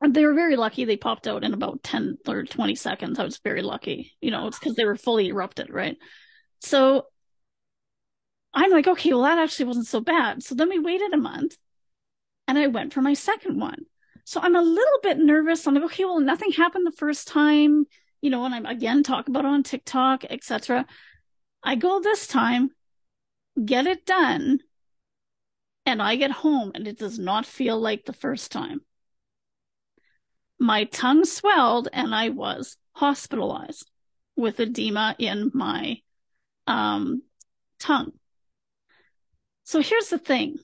And 0.00 0.14
they 0.14 0.24
were 0.26 0.34
very 0.34 0.56
lucky. 0.56 0.84
They 0.84 0.98
popped 0.98 1.26
out 1.26 1.42
in 1.42 1.54
about 1.54 1.82
ten 1.82 2.18
or 2.26 2.44
twenty 2.44 2.74
seconds. 2.74 3.18
I 3.18 3.24
was 3.24 3.38
very 3.38 3.62
lucky. 3.62 4.12
You 4.20 4.30
know, 4.30 4.46
it's 4.46 4.58
because 4.58 4.74
they 4.76 4.84
were 4.84 4.96
fully 4.96 5.28
erupted, 5.28 5.70
right? 5.70 5.96
So 6.60 7.06
I'm 8.54 8.70
like, 8.70 8.86
okay, 8.86 9.12
well, 9.12 9.22
that 9.22 9.38
actually 9.38 9.66
wasn't 9.66 9.86
so 9.86 10.00
bad. 10.00 10.42
So 10.42 10.54
then 10.54 10.70
we 10.70 10.78
waited 10.78 11.12
a 11.12 11.18
month 11.18 11.56
and 12.48 12.58
I 12.58 12.66
went 12.68 12.92
for 12.92 13.02
my 13.02 13.14
second 13.14 13.60
one. 13.60 13.84
So 14.24 14.40
I'm 14.40 14.56
a 14.56 14.62
little 14.62 14.98
bit 15.02 15.18
nervous. 15.18 15.66
I'm 15.66 15.74
like, 15.74 15.84
okay, 15.84 16.04
well, 16.04 16.20
nothing 16.20 16.52
happened 16.52 16.86
the 16.86 16.92
first 16.92 17.28
time, 17.28 17.84
you 18.22 18.30
know, 18.30 18.44
and 18.44 18.54
I'm 18.54 18.66
again 18.66 19.02
talk 19.02 19.28
about 19.28 19.44
it 19.44 19.48
on 19.48 19.62
TikTok, 19.62 20.24
etc. 20.30 20.86
I 21.62 21.74
go 21.74 22.00
this 22.00 22.26
time, 22.26 22.70
get 23.64 23.86
it 23.86 24.06
done, 24.06 24.60
and 25.86 26.02
I 26.02 26.16
get 26.16 26.32
home 26.32 26.72
and 26.74 26.86
it 26.86 26.98
does 26.98 27.18
not 27.18 27.46
feel 27.46 27.78
like 27.80 28.04
the 28.04 28.12
first 28.12 28.50
time. 28.50 28.82
My 30.58 30.84
tongue 30.84 31.24
swelled 31.24 31.88
and 31.92 32.14
I 32.14 32.30
was 32.30 32.76
hospitalized 32.92 33.90
with 34.36 34.58
edema 34.58 35.14
in 35.18 35.50
my 35.54 36.00
um, 36.66 37.22
tongue. 37.78 38.12
So 39.64 39.80
here's 39.80 40.08
the 40.08 40.18
thing. 40.18 40.56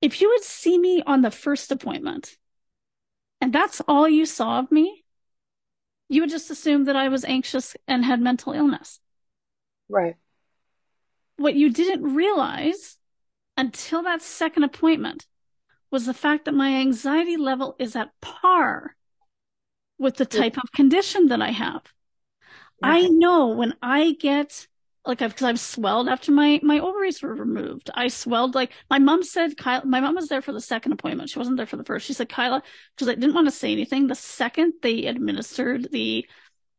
If 0.00 0.20
you 0.20 0.28
would 0.28 0.44
see 0.44 0.78
me 0.78 1.02
on 1.04 1.22
the 1.22 1.30
first 1.30 1.72
appointment 1.72 2.36
and 3.40 3.52
that's 3.52 3.80
all 3.88 4.08
you 4.08 4.26
saw 4.26 4.58
of 4.58 4.70
me, 4.70 5.04
you 6.08 6.22
would 6.22 6.30
just 6.30 6.50
assume 6.50 6.84
that 6.84 6.96
I 6.96 7.08
was 7.08 7.24
anxious 7.24 7.76
and 7.86 8.04
had 8.04 8.20
mental 8.20 8.52
illness. 8.52 9.00
Right. 9.88 10.16
What 11.36 11.54
you 11.54 11.70
didn't 11.70 12.14
realize 12.14 12.98
until 13.56 14.02
that 14.02 14.22
second 14.22 14.64
appointment 14.64 15.26
was 15.90 16.06
the 16.06 16.14
fact 16.14 16.44
that 16.44 16.54
my 16.54 16.74
anxiety 16.74 17.36
level 17.36 17.76
is 17.78 17.96
at 17.96 18.10
par 18.20 18.96
with 19.98 20.16
the 20.16 20.26
type 20.26 20.56
of 20.56 20.72
condition 20.72 21.28
that 21.28 21.42
I 21.42 21.50
have. 21.50 21.82
I 22.82 23.08
know 23.08 23.48
when 23.48 23.74
I 23.82 24.12
get 24.12 24.68
like 25.04 25.22
I've 25.22 25.30
because 25.30 25.46
I've 25.46 25.60
swelled 25.60 26.08
after 26.08 26.30
my 26.30 26.60
my 26.62 26.78
ovaries 26.78 27.22
were 27.22 27.34
removed. 27.34 27.90
I 27.94 28.08
swelled 28.08 28.54
like 28.54 28.72
my 28.90 28.98
mom 28.98 29.22
said. 29.22 29.56
Kyle, 29.56 29.84
my 29.84 30.00
mom 30.00 30.14
was 30.14 30.28
there 30.28 30.42
for 30.42 30.52
the 30.52 30.60
second 30.60 30.92
appointment. 30.92 31.30
She 31.30 31.38
wasn't 31.38 31.56
there 31.56 31.66
for 31.66 31.76
the 31.76 31.84
first. 31.84 32.06
She 32.06 32.12
said, 32.12 32.28
Kyla, 32.28 32.62
because 32.94 33.08
I 33.08 33.14
didn't 33.14 33.34
want 33.34 33.46
to 33.48 33.52
say 33.52 33.72
anything. 33.72 34.06
The 34.06 34.14
second 34.14 34.74
they 34.82 35.06
administered 35.06 35.90
the 35.90 36.26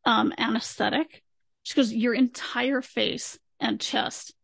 um, 0.04 0.32
anesthetic, 0.38 1.22
she 1.62 1.74
goes, 1.74 1.92
your 1.92 2.14
entire 2.14 2.82
face 2.82 3.38
and 3.58 3.80
chest 3.80 4.34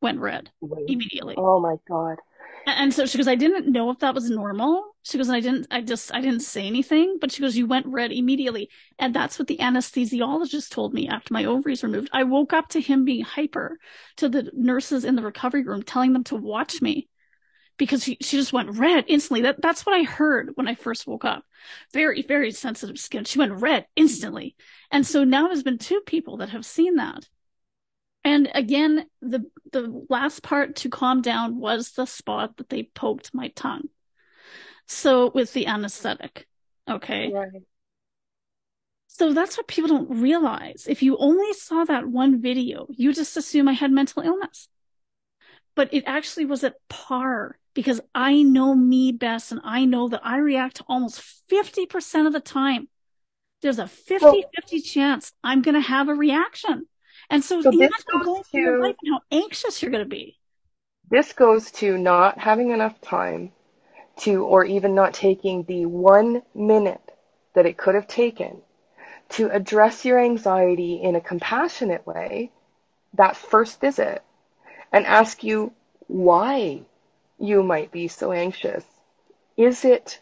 went 0.00 0.20
red 0.20 0.50
Wait. 0.60 0.84
immediately. 0.88 1.34
Oh 1.36 1.60
my 1.60 1.76
god! 1.88 2.18
And 2.66 2.94
so 2.94 3.06
she 3.06 3.18
goes, 3.18 3.28
I 3.28 3.34
didn't 3.34 3.70
know 3.70 3.90
if 3.90 3.98
that 3.98 4.14
was 4.14 4.30
normal. 4.30 4.94
She 5.02 5.18
goes, 5.18 5.28
I 5.28 5.40
didn't, 5.40 5.66
I 5.70 5.82
just, 5.82 6.14
I 6.14 6.20
didn't 6.20 6.40
say 6.40 6.66
anything, 6.66 7.18
but 7.20 7.30
she 7.30 7.42
goes, 7.42 7.56
you 7.56 7.66
went 7.66 7.86
red 7.86 8.10
immediately. 8.10 8.70
And 8.98 9.14
that's 9.14 9.38
what 9.38 9.48
the 9.48 9.58
anesthesiologist 9.58 10.70
told 10.70 10.94
me 10.94 11.08
after 11.08 11.34
my 11.34 11.44
ovaries 11.44 11.82
were 11.82 11.90
removed. 11.90 12.08
I 12.12 12.24
woke 12.24 12.54
up 12.54 12.68
to 12.70 12.80
him 12.80 13.04
being 13.04 13.22
hyper 13.22 13.78
to 14.16 14.28
the 14.30 14.50
nurses 14.54 15.04
in 15.04 15.14
the 15.14 15.22
recovery 15.22 15.62
room, 15.62 15.82
telling 15.82 16.14
them 16.14 16.24
to 16.24 16.36
watch 16.36 16.80
me 16.80 17.08
because 17.76 18.04
she, 18.04 18.16
she 18.20 18.36
just 18.36 18.52
went 18.52 18.78
red 18.78 19.04
instantly. 19.08 19.42
That, 19.42 19.60
that's 19.60 19.84
what 19.84 19.94
I 19.94 20.04
heard 20.04 20.50
when 20.54 20.68
I 20.68 20.74
first 20.74 21.06
woke 21.06 21.24
up. 21.24 21.44
Very, 21.92 22.22
very 22.22 22.50
sensitive 22.52 22.98
skin. 22.98 23.24
She 23.24 23.38
went 23.38 23.60
red 23.60 23.86
instantly. 23.96 24.54
And 24.90 25.06
so 25.06 25.24
now 25.24 25.46
there's 25.46 25.62
been 25.62 25.78
two 25.78 26.00
people 26.06 26.38
that 26.38 26.50
have 26.50 26.64
seen 26.64 26.96
that. 26.96 27.28
And 28.24 28.50
again, 28.54 29.06
the 29.20 29.44
the 29.70 30.04
last 30.08 30.42
part 30.42 30.76
to 30.76 30.88
calm 30.88 31.20
down 31.20 31.58
was 31.58 31.92
the 31.92 32.06
spot 32.06 32.56
that 32.56 32.70
they 32.70 32.84
poked 32.84 33.34
my 33.34 33.48
tongue. 33.48 33.88
So 34.86 35.30
with 35.34 35.52
the 35.52 35.66
anesthetic. 35.66 36.46
Okay. 36.88 37.30
Right. 37.32 37.50
So 39.08 39.32
that's 39.32 39.56
what 39.56 39.68
people 39.68 39.88
don't 39.88 40.20
realize. 40.20 40.86
If 40.88 41.02
you 41.02 41.16
only 41.18 41.52
saw 41.52 41.84
that 41.84 42.08
one 42.08 42.40
video, 42.40 42.86
you 42.90 43.12
just 43.12 43.36
assume 43.36 43.68
I 43.68 43.72
had 43.72 43.92
mental 43.92 44.22
illness. 44.22 44.68
But 45.76 45.92
it 45.92 46.04
actually 46.06 46.46
was 46.46 46.64
at 46.64 46.76
par 46.88 47.58
because 47.74 48.00
I 48.14 48.42
know 48.42 48.74
me 48.74 49.12
best 49.12 49.52
and 49.52 49.60
I 49.64 49.84
know 49.84 50.08
that 50.08 50.20
I 50.24 50.38
react 50.38 50.76
to 50.76 50.84
almost 50.88 51.20
50% 51.50 52.26
of 52.26 52.32
the 52.32 52.40
time. 52.40 52.88
There's 53.62 53.78
a 53.78 53.86
50 53.86 54.44
50 54.54 54.80
chance 54.80 55.32
I'm 55.42 55.62
going 55.62 55.74
to 55.74 55.80
have 55.80 56.08
a 56.08 56.14
reaction. 56.14 56.86
And 57.30 57.42
so, 57.42 57.62
so 57.62 57.70
imagine 57.70 57.92
going 58.22 58.42
through 58.44 58.60
your 58.60 58.80
life 58.80 58.96
and 59.02 59.14
how 59.14 59.20
anxious 59.30 59.82
you're 59.82 59.90
going 59.90 60.04
to 60.04 60.08
be. 60.08 60.38
This 61.10 61.32
goes 61.32 61.70
to 61.72 61.96
not 61.98 62.38
having 62.38 62.70
enough 62.70 63.00
time 63.00 63.52
to, 64.18 64.44
or 64.44 64.64
even 64.64 64.94
not 64.94 65.14
taking 65.14 65.64
the 65.64 65.86
one 65.86 66.42
minute 66.54 67.00
that 67.54 67.66
it 67.66 67.76
could 67.76 67.94
have 67.94 68.06
taken 68.06 68.60
to 69.30 69.48
address 69.50 70.04
your 70.04 70.18
anxiety 70.18 71.00
in 71.02 71.16
a 71.16 71.20
compassionate 71.20 72.06
way 72.06 72.52
that 73.14 73.36
first 73.36 73.80
visit 73.80 74.22
and 74.92 75.06
ask 75.06 75.42
you 75.42 75.72
why 76.06 76.82
you 77.38 77.62
might 77.62 77.90
be 77.92 78.08
so 78.08 78.32
anxious. 78.32 78.84
Is 79.56 79.84
it 79.84 80.20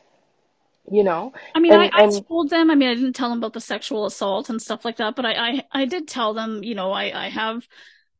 you 0.90 1.04
know 1.04 1.32
i 1.54 1.60
mean 1.60 1.72
and, 1.72 1.82
I, 1.94 2.04
I 2.04 2.20
told 2.28 2.50
them 2.50 2.70
i 2.70 2.74
mean 2.74 2.88
i 2.88 2.94
didn't 2.94 3.12
tell 3.12 3.28
them 3.28 3.38
about 3.38 3.52
the 3.52 3.60
sexual 3.60 4.04
assault 4.04 4.50
and 4.50 4.60
stuff 4.60 4.84
like 4.84 4.96
that 4.96 5.14
but 5.14 5.24
i 5.24 5.32
i, 5.32 5.64
I 5.72 5.84
did 5.84 6.08
tell 6.08 6.34
them 6.34 6.64
you 6.64 6.74
know 6.74 6.90
i 6.90 7.26
i 7.26 7.28
have 7.28 7.66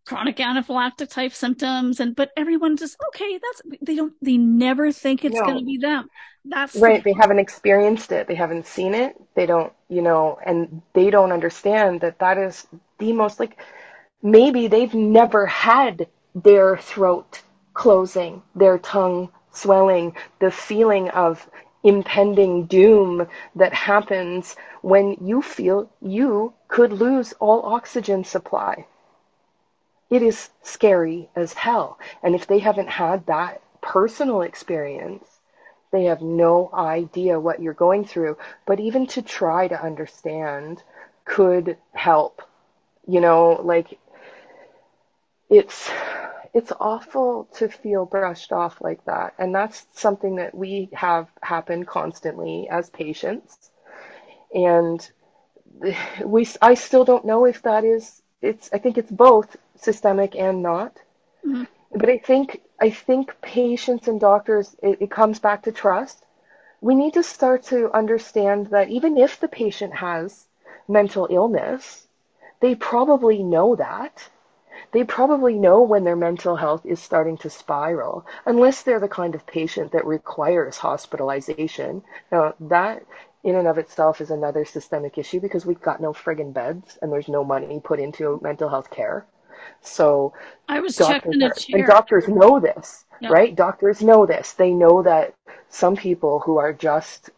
chronic 0.05 0.37
anaphylactic 0.37 1.11
type 1.11 1.33
symptoms 1.33 2.01
and 2.01 2.15
but 2.15 2.31
everyone 2.37 2.77
just 2.77 2.97
okay 3.09 3.39
that's 3.39 3.63
they 3.83 3.97
don't 3.97 4.15
they 4.23 4.37
never 4.37 4.93
think 4.93 5.25
it's 5.25 5.37
no. 5.37 5.43
going 5.45 5.59
to 5.59 5.65
be 5.65 5.79
them 5.79 6.09
that's 6.45 6.77
right 6.77 7.03
the 7.03 7.11
they 7.11 7.17
haven't 7.21 7.39
experienced 7.39 8.11
it 8.13 8.27
they 8.27 8.35
haven't 8.35 8.67
seen 8.67 8.95
it 8.95 9.17
they 9.35 9.47
don't 9.47 9.73
you 9.89 10.03
know 10.03 10.39
and 10.45 10.83
they 10.93 11.11
don't 11.11 11.33
understand 11.33 12.01
that 12.01 12.19
that 12.19 12.39
is 12.39 12.67
the 12.99 13.13
most 13.13 13.39
like 13.39 13.59
maybe 14.23 14.67
they've 14.69 14.95
never 14.95 15.47
had 15.47 16.07
their 16.35 16.77
throat 16.77 17.43
closing 17.75 18.43
their 18.55 18.79
tongue 18.79 19.31
swelling 19.53 20.17
the 20.41 20.51
feeling 20.51 21.09
of 21.11 21.49
impending 21.85 22.67
doom 22.67 23.27
that 23.57 23.73
happens 23.73 24.57
when 24.83 25.17
you 25.21 25.43
feel 25.43 25.91
you 26.01 26.53
could 26.69 26.93
lose 26.93 27.33
all 27.35 27.63
oxygen 27.63 28.25
supply. 28.25 28.87
It 30.11 30.23
is 30.23 30.51
scary 30.63 31.29
as 31.35 31.53
hell. 31.55 31.99
And 32.23 32.35
if 32.35 32.47
they 32.47 32.59
haven't 32.59 32.89
had 32.89 33.27
that 33.27 33.63
personal 33.81 34.43
experience, 34.43 35.27
they 35.91 36.05
have 36.05 36.23
no 36.23 36.71
idea 36.73 37.41
what 37.41 37.61
you're 37.61 37.75
going 37.75 38.05
through. 38.05 38.37
But 38.67 38.81
even 38.81 39.07
to 39.09 39.23
try 39.23 39.69
to 39.69 39.83
understand 39.83 40.83
could 41.25 41.77
help. 41.93 42.43
You 43.07 43.21
know, 43.21 43.61
like 43.63 43.99
it's 45.51 45.91
it's 46.55 46.73
awful 46.79 47.49
to 47.55 47.69
feel 47.69 48.05
brushed 48.05 48.53
off 48.53 48.81
like 48.81 49.05
that. 49.07 49.35
And 49.39 49.55
that's 49.55 49.87
something 49.95 50.37
that 50.37 50.55
we 50.55 50.91
have 50.93 51.29
happen 51.43 51.85
constantly 51.85 52.69
as 52.71 52.91
patients. 52.91 53.71
And 54.55 55.11
we, 56.25 56.47
I 56.61 56.75
still 56.75 57.05
don't 57.05 57.25
know 57.25 57.47
if 57.47 57.63
that 57.63 57.85
is, 57.85 58.21
it's, 58.43 58.69
I 58.73 58.79
think 58.79 58.99
it's 58.99 59.11
both 59.11 59.57
systemic 59.77 60.37
and 60.37 60.63
not. 60.63 60.99
Mm-hmm. 61.47 61.65
But 61.95 62.09
I 62.11 62.19
think, 62.19 62.61
I 62.79 62.91
think 62.91 63.41
patients 63.41 64.09
and 64.09 64.21
doctors, 64.21 64.77
it, 64.83 64.99
it 65.03 65.11
comes 65.11 65.39
back 65.39 65.63
to 65.63 65.73
trust. 65.73 66.23
We 66.83 66.95
need 66.95 67.15
to 67.15 67.23
start 67.23 67.63
to 67.65 67.91
understand 67.93 68.69
that 68.69 68.91
even 68.91 69.17
if 69.17 69.41
the 69.41 69.49
patient 69.49 69.95
has 69.95 70.45
mental 70.87 71.29
illness, 71.31 72.07
they 72.61 72.75
probably 72.75 73.43
know 73.43 73.77
that 73.77 74.29
they 74.93 75.05
probably 75.05 75.55
know 75.55 75.83
when 75.83 76.05
their 76.05 76.17
mental 76.17 76.57
health 76.57 76.85
is 76.85 77.01
starting 77.01 77.37
to 77.39 77.51
spiral, 77.51 78.27
unless 78.47 78.83
they're 78.83 79.01
the 79.01 79.09
kind 79.09 79.35
of 79.35 79.47
patient 79.47 79.93
that 79.93 80.07
requires 80.07 80.77
hospitalization. 80.77 82.03
Now, 82.31 82.55
that 82.61 83.05
in 83.45 83.57
and 83.57 83.67
of 83.67 83.79
itself 83.79 84.21
is 84.21 84.31
another 84.31 84.65
systemic 84.65 85.19
issue 85.19 85.41
because 85.41 85.67
we've 85.67 85.81
got 85.81 86.01
no 86.01 86.13
friggin' 86.13 86.53
beds 86.53 86.99
and 87.03 87.13
there's 87.13 87.29
no 87.29 87.45
money 87.45 87.81
put 87.83 87.99
into 87.99 88.39
mental 88.43 88.69
health 88.69 88.91
care. 88.91 89.27
So 89.81 90.33
I 90.69 90.81
was 90.81 90.97
checking. 90.97 91.43
And 91.43 91.87
doctors 91.87 92.29
know 92.29 92.61
this, 92.61 93.05
right? 93.23 93.55
Doctors 93.55 94.03
know 94.03 94.27
this. 94.27 94.53
They 94.53 94.71
know 94.73 95.03
that 95.03 95.35
some 95.69 95.97
people 95.97 96.41
who 96.41 96.59
are 96.59 96.73
just 96.73 97.31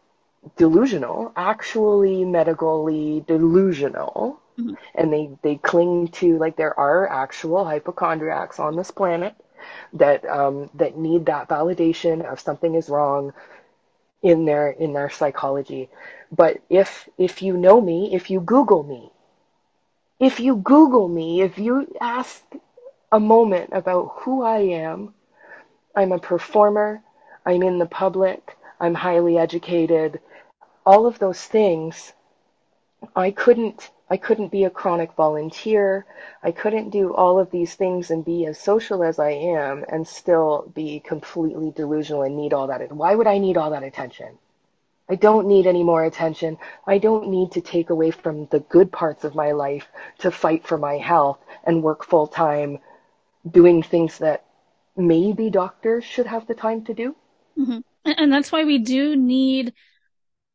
delusional, 0.56 1.32
actually 1.36 2.24
medically 2.24 3.24
delusional, 3.26 4.40
Mm-hmm. 4.58 4.74
And 4.94 5.12
they, 5.12 5.30
they 5.42 5.56
cling 5.56 6.08
to 6.20 6.38
like 6.38 6.56
there 6.56 6.78
are 6.78 7.08
actual 7.10 7.64
hypochondriacs 7.64 8.58
on 8.58 8.76
this 8.76 8.90
planet 8.90 9.34
that 9.94 10.24
um, 10.26 10.70
that 10.74 10.96
need 10.96 11.26
that 11.26 11.48
validation 11.48 12.24
of 12.24 12.40
something 12.40 12.74
is 12.74 12.88
wrong 12.88 13.32
in 14.22 14.44
their 14.44 14.70
in 14.70 14.92
their 14.92 15.10
psychology. 15.10 15.88
But 16.32 16.60
if 16.70 17.08
if 17.18 17.42
you 17.42 17.56
know 17.56 17.80
me, 17.80 18.14
if 18.14 18.30
you 18.30 18.40
Google 18.40 18.82
me, 18.82 19.10
if 20.20 20.40
you 20.40 20.56
Google 20.56 21.08
me, 21.08 21.42
if 21.42 21.58
you 21.58 21.94
ask 22.00 22.42
a 23.12 23.20
moment 23.20 23.70
about 23.72 24.12
who 24.20 24.42
I 24.42 24.58
am, 24.60 25.14
I'm 25.96 26.12
a 26.12 26.18
performer, 26.18 27.02
I'm 27.46 27.62
in 27.62 27.78
the 27.78 27.86
public, 27.86 28.56
I'm 28.80 28.94
highly 28.94 29.38
educated, 29.38 30.20
all 30.86 31.06
of 31.06 31.18
those 31.18 31.42
things, 31.42 32.12
I 33.16 33.30
couldn't 33.30 33.90
I 34.10 34.16
couldn't 34.18 34.52
be 34.52 34.64
a 34.64 34.70
chronic 34.70 35.14
volunteer. 35.14 36.04
I 36.42 36.52
couldn't 36.52 36.90
do 36.90 37.14
all 37.14 37.38
of 37.38 37.50
these 37.50 37.74
things 37.74 38.10
and 38.10 38.24
be 38.24 38.44
as 38.46 38.58
social 38.58 39.02
as 39.02 39.18
I 39.18 39.30
am 39.30 39.84
and 39.88 40.06
still 40.06 40.70
be 40.74 41.00
completely 41.00 41.70
delusional 41.70 42.22
and 42.22 42.36
need 42.36 42.52
all 42.52 42.66
that. 42.66 42.92
Why 42.92 43.14
would 43.14 43.26
I 43.26 43.38
need 43.38 43.56
all 43.56 43.70
that 43.70 43.82
attention? 43.82 44.38
I 45.08 45.16
don't 45.16 45.46
need 45.46 45.66
any 45.66 45.82
more 45.82 46.04
attention. 46.04 46.58
I 46.86 46.98
don't 46.98 47.28
need 47.28 47.52
to 47.52 47.60
take 47.60 47.90
away 47.90 48.10
from 48.10 48.46
the 48.46 48.60
good 48.60 48.90
parts 48.90 49.24
of 49.24 49.34
my 49.34 49.52
life 49.52 49.86
to 50.18 50.30
fight 50.30 50.66
for 50.66 50.78
my 50.78 50.96
health 50.96 51.38
and 51.64 51.82
work 51.82 52.04
full 52.04 52.26
time 52.26 52.78
doing 53.50 53.82
things 53.82 54.18
that 54.18 54.44
maybe 54.96 55.50
doctors 55.50 56.04
should 56.04 56.26
have 56.26 56.46
the 56.46 56.54
time 56.54 56.84
to 56.84 56.94
do. 56.94 57.16
Mm-hmm. 57.58 57.78
And 58.04 58.32
that's 58.32 58.52
why 58.52 58.64
we 58.64 58.78
do 58.78 59.16
need 59.16 59.72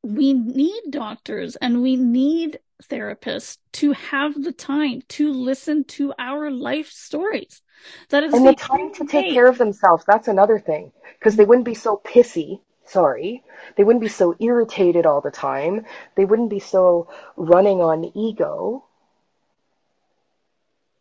we 0.03 0.33
need 0.33 0.81
doctors 0.89 1.55
and 1.57 1.81
we 1.81 1.95
need 1.95 2.59
therapists 2.83 3.57
to 3.73 3.91
have 3.91 4.41
the 4.41 4.53
time 4.53 5.01
to 5.09 5.31
listen 5.31 5.83
to 5.83 6.13
our 6.17 6.49
life 6.49 6.89
stories. 6.89 7.61
That 8.09 8.23
is 8.23 8.33
and 8.33 8.45
the, 8.45 8.51
the 8.51 8.55
time 8.55 8.93
to 8.93 9.05
take 9.05 9.33
care 9.33 9.47
of 9.47 9.57
themselves. 9.57 10.03
That's 10.07 10.27
another 10.27 10.59
thing 10.59 10.91
because 11.17 11.35
they 11.35 11.45
wouldn't 11.45 11.65
be 11.65 11.75
so 11.75 12.01
pissy. 12.03 12.61
Sorry, 12.85 13.43
they 13.77 13.83
wouldn't 13.83 14.01
be 14.01 14.09
so 14.09 14.35
irritated 14.39 15.05
all 15.05 15.21
the 15.21 15.31
time. 15.31 15.85
They 16.15 16.25
wouldn't 16.25 16.49
be 16.49 16.59
so 16.59 17.07
running 17.35 17.81
on 17.81 18.11
ego 18.17 18.85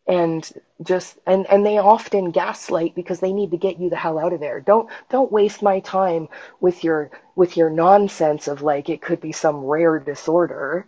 and 0.08 0.50
just 0.82 1.18
and 1.26 1.46
and 1.50 1.64
they 1.64 1.76
often 1.78 2.30
gaslight 2.30 2.94
because 2.94 3.20
they 3.20 3.32
need 3.32 3.50
to 3.50 3.58
get 3.58 3.78
you 3.78 3.90
the 3.90 3.96
hell 3.96 4.18
out 4.18 4.32
of 4.32 4.40
there. 4.40 4.60
Don't 4.60 4.88
don't 5.10 5.30
waste 5.30 5.62
my 5.62 5.80
time 5.80 6.28
with 6.60 6.82
your 6.82 7.10
with 7.36 7.56
your 7.56 7.68
nonsense 7.68 8.48
of 8.48 8.62
like 8.62 8.88
it 8.88 9.02
could 9.02 9.20
be 9.20 9.32
some 9.32 9.64
rare 9.64 9.98
disorder. 9.98 10.86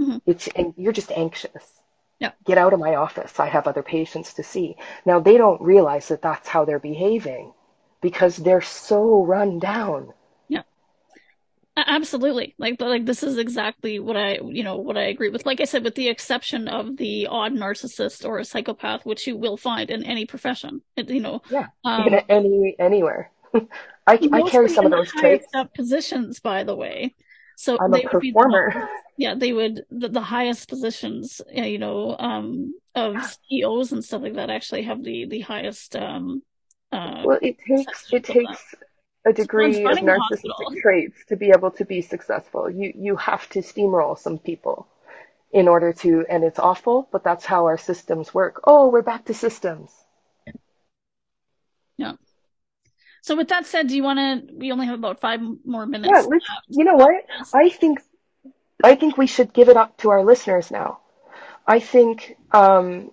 Mm-hmm. 0.00 0.18
it's 0.26 0.48
and 0.48 0.74
you're 0.76 0.92
just 0.92 1.12
anxious. 1.12 1.80
Yeah. 2.18 2.32
Get 2.44 2.58
out 2.58 2.72
of 2.72 2.80
my 2.80 2.94
office. 2.94 3.38
I 3.38 3.46
have 3.46 3.66
other 3.68 3.82
patients 3.82 4.34
to 4.34 4.42
see. 4.42 4.76
Now 5.04 5.20
they 5.20 5.36
don't 5.36 5.60
realize 5.60 6.08
that 6.08 6.22
that's 6.22 6.48
how 6.48 6.64
they're 6.64 6.78
behaving 6.78 7.52
because 8.00 8.36
they're 8.36 8.62
so 8.62 9.22
run 9.24 9.58
down 9.58 10.12
Absolutely. 11.76 12.54
Like, 12.56 12.80
like 12.80 13.04
this 13.04 13.22
is 13.22 13.36
exactly 13.36 13.98
what 13.98 14.16
I, 14.16 14.38
you 14.44 14.62
know, 14.62 14.76
what 14.76 14.96
I 14.96 15.04
agree 15.04 15.28
with. 15.28 15.44
Like 15.44 15.60
I 15.60 15.64
said, 15.64 15.82
with 15.82 15.96
the 15.96 16.08
exception 16.08 16.68
of 16.68 16.96
the 16.96 17.26
odd 17.26 17.52
narcissist 17.52 18.24
or 18.24 18.38
a 18.38 18.44
psychopath, 18.44 19.04
which 19.04 19.26
you 19.26 19.36
will 19.36 19.56
find 19.56 19.90
in 19.90 20.04
any 20.04 20.24
profession, 20.24 20.82
you 20.96 21.20
know. 21.20 21.42
Yeah. 21.50 21.66
Um, 21.84 22.14
any 22.28 22.76
anywhere. 22.78 23.32
I, 24.06 24.18
I 24.32 24.42
carry 24.48 24.68
some 24.68 24.86
of 24.86 24.92
those 24.92 25.10
traits. 25.10 25.46
Up 25.54 25.74
positions, 25.74 26.38
by 26.38 26.62
the 26.62 26.76
way. 26.76 27.14
So 27.56 27.76
I'm 27.80 27.94
a 27.94 28.02
performer. 28.02 28.70
The, 28.72 28.88
yeah, 29.16 29.34
they 29.34 29.52
would 29.52 29.84
the, 29.90 30.08
the 30.08 30.20
highest 30.20 30.68
positions, 30.68 31.40
you 31.52 31.78
know, 31.78 32.16
um, 32.18 32.74
of 32.94 33.16
CEOs 33.24 33.92
and 33.92 34.04
stuff 34.04 34.22
like 34.22 34.34
that 34.34 34.50
actually 34.50 34.82
have 34.82 35.02
the 35.02 35.26
the 35.26 35.40
highest. 35.40 35.96
Um, 35.96 36.42
uh, 36.92 37.22
well, 37.24 37.38
it 37.42 37.56
takes 37.66 38.12
it 38.12 38.24
takes 38.24 38.74
a 39.24 39.32
degree 39.32 39.84
of 39.84 39.98
narcissistic 39.98 40.80
traits 40.82 41.24
to 41.28 41.36
be 41.36 41.50
able 41.50 41.70
to 41.72 41.84
be 41.84 42.02
successful. 42.02 42.70
You 42.70 42.92
you 42.94 43.16
have 43.16 43.48
to 43.50 43.60
steamroll 43.60 44.18
some 44.18 44.38
people 44.38 44.86
in 45.52 45.68
order 45.68 45.92
to, 45.92 46.26
and 46.28 46.42
it's 46.42 46.58
awful, 46.58 47.08
but 47.12 47.22
that's 47.22 47.44
how 47.44 47.66
our 47.66 47.78
systems 47.78 48.34
work. 48.34 48.60
Oh, 48.64 48.88
we're 48.88 49.02
back 49.02 49.26
to 49.26 49.34
systems. 49.34 49.90
Yeah. 51.96 52.14
So 53.22 53.36
with 53.36 53.48
that 53.48 53.64
said, 53.66 53.86
do 53.86 53.94
you 53.96 54.02
want 54.02 54.18
to? 54.18 54.54
We 54.54 54.72
only 54.72 54.86
have 54.86 54.98
about 54.98 55.20
five 55.20 55.40
more 55.64 55.86
minutes. 55.86 56.12
Yeah, 56.12 56.22
let's, 56.22 56.44
you 56.68 56.84
know 56.84 56.96
what? 56.96 57.24
I 57.54 57.70
think, 57.70 58.00
I 58.82 58.96
think 58.96 59.16
we 59.16 59.28
should 59.28 59.52
give 59.52 59.68
it 59.68 59.76
up 59.76 59.96
to 59.98 60.10
our 60.10 60.24
listeners 60.24 60.70
now. 60.70 60.98
I 61.66 61.78
think, 61.78 62.36
um, 62.52 63.12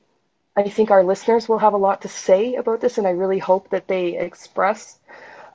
I 0.58 0.68
think 0.68 0.92
our 0.92 1.04
listeners 1.04 1.48
will 1.48 1.60
have 1.60 1.74
a 1.74 1.78
lot 1.78 2.02
to 2.02 2.10
say 2.10 2.56
about 2.56 2.82
this, 2.82 2.98
and 2.98 3.08
I 3.08 3.12
really 3.12 3.40
hope 3.40 3.70
that 3.70 3.88
they 3.88 4.18
express 4.18 5.00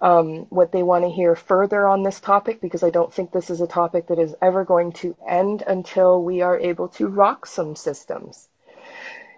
um, 0.01 0.47
what 0.51 0.73
they 0.73 0.83
want 0.83 1.05
to 1.05 1.11
hear 1.11 1.35
further 1.35 1.87
on 1.87 2.03
this 2.03 2.21
topic 2.21 2.61
because 2.61 2.83
I 2.83 2.91
don't 2.91 3.13
think 3.13 3.33
this 3.33 3.51
is 3.51 3.61
a 3.61 3.67
topic 3.67 4.09
that 4.09 4.19
is 4.19 4.35
ever 4.43 4.65
going 4.65 4.93
to 4.93 5.17
end 5.27 5.63
until 5.67 6.23
we 6.23 6.43
are 6.43 6.59
able 6.59 6.89
to 6.91 7.09
rock 7.09 7.47
some 7.47 7.77
systems. 7.77 8.49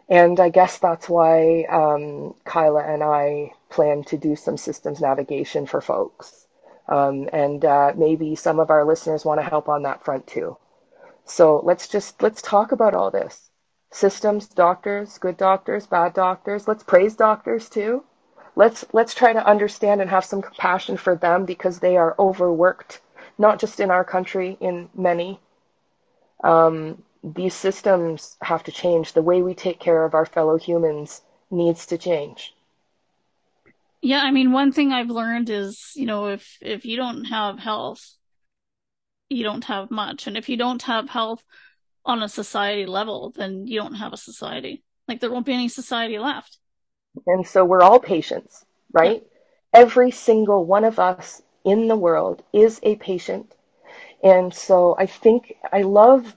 And 0.09 0.41
I 0.41 0.49
guess 0.49 0.79
that's 0.79 1.09
why 1.09 1.65
um, 1.65 2.35
Kyla 2.45 2.83
and 2.83 3.03
I 3.05 3.53
plan 3.69 4.05
to 4.05 4.17
do 4.17 4.37
some 4.37 4.57
systems 4.57 5.01
navigation 5.01 5.67
for 5.67 5.81
folks. 5.81 6.47
Um, 6.89 7.29
and 7.33 7.65
uh, 7.65 7.93
maybe 7.95 8.35
some 8.35 8.59
of 8.59 8.71
our 8.71 8.85
listeners 8.85 9.25
want 9.25 9.41
to 9.41 9.49
help 9.49 9.69
on 9.69 9.83
that 9.83 10.05
front 10.05 10.27
too. 10.27 10.57
So 11.27 11.61
let's 11.63 11.89
just 11.89 12.23
let's 12.23 12.41
talk 12.41 12.73
about 12.73 12.95
all 12.95 13.11
this. 13.11 13.51
Systems, 13.91 14.49
doctors, 14.49 15.19
good 15.19 15.37
doctors, 15.37 15.87
bad 15.87 16.15
doctors. 16.15 16.67
Let's 16.67 16.83
praise 16.83 17.15
doctors 17.15 17.69
too 17.69 18.05
let's 18.59 18.85
let's 18.93 19.15
try 19.15 19.33
to 19.33 19.47
understand 19.47 20.01
and 20.01 20.11
have 20.11 20.25
some 20.25 20.43
compassion 20.43 20.97
for 20.97 21.15
them 21.15 21.45
because 21.45 21.79
they 21.79 21.97
are 21.97 22.17
overworked, 22.19 23.01
not 23.39 23.61
just 23.61 23.79
in 23.79 23.89
our 23.91 24.05
country, 24.05 24.59
in 24.61 24.91
many. 24.95 25.39
Um, 26.43 27.01
these 27.23 27.55
systems 27.55 28.37
have 28.43 28.65
to 28.65 28.73
change. 28.73 29.13
The 29.13 29.23
way 29.23 29.43
we 29.43 29.55
take 29.55 29.79
care 29.79 30.05
of 30.05 30.15
our 30.15 30.27
fellow 30.27 30.59
humans 30.59 31.23
needs 31.53 31.87
to 31.87 31.99
change. 31.99 32.53
Yeah, 34.03 34.23
I 34.23 34.33
mean, 34.33 34.51
one 34.51 34.73
thing 34.73 34.93
I've 34.93 35.11
learned 35.11 35.51
is, 35.51 35.93
you 35.95 36.07
know, 36.07 36.27
if 36.27 36.59
if 36.61 36.85
you 36.85 36.97
don't 36.97 37.27
have 37.27 37.61
health, 37.61 38.03
you 39.29 39.45
don't 39.45 39.65
have 39.65 39.89
much, 39.93 40.27
and 40.27 40.37
if 40.37 40.49
you 40.49 40.57
don't 40.57 40.83
have 40.83 41.09
health 41.09 41.45
on 42.05 42.25
a 42.25 42.29
society 42.29 42.87
level, 42.87 43.33
then 43.37 43.69
you 43.69 43.79
don't 43.81 43.95
have 43.95 44.13
a 44.13 44.17
society. 44.17 44.83
Like 45.07 45.21
there 45.21 45.31
won't 45.31 45.47
be 45.47 45.53
any 45.53 45.69
society 45.69 46.19
left. 46.19 46.59
And 47.27 47.47
so 47.47 47.65
we're 47.65 47.83
all 47.83 48.01
patients, 48.01 48.65
right? 48.93 49.23
Every 49.73 50.11
single 50.11 50.65
one 50.65 50.85
of 50.85 50.99
us 50.99 51.43
in 51.65 51.89
the 51.89 51.97
world 51.97 52.43
is 52.53 52.81
a 52.83 52.97
patient. 52.97 53.55
And 54.23 54.53
so 54.53 54.97
I 54.99 55.07
think 55.07 55.55
I 55.73 55.83
love 55.83 56.37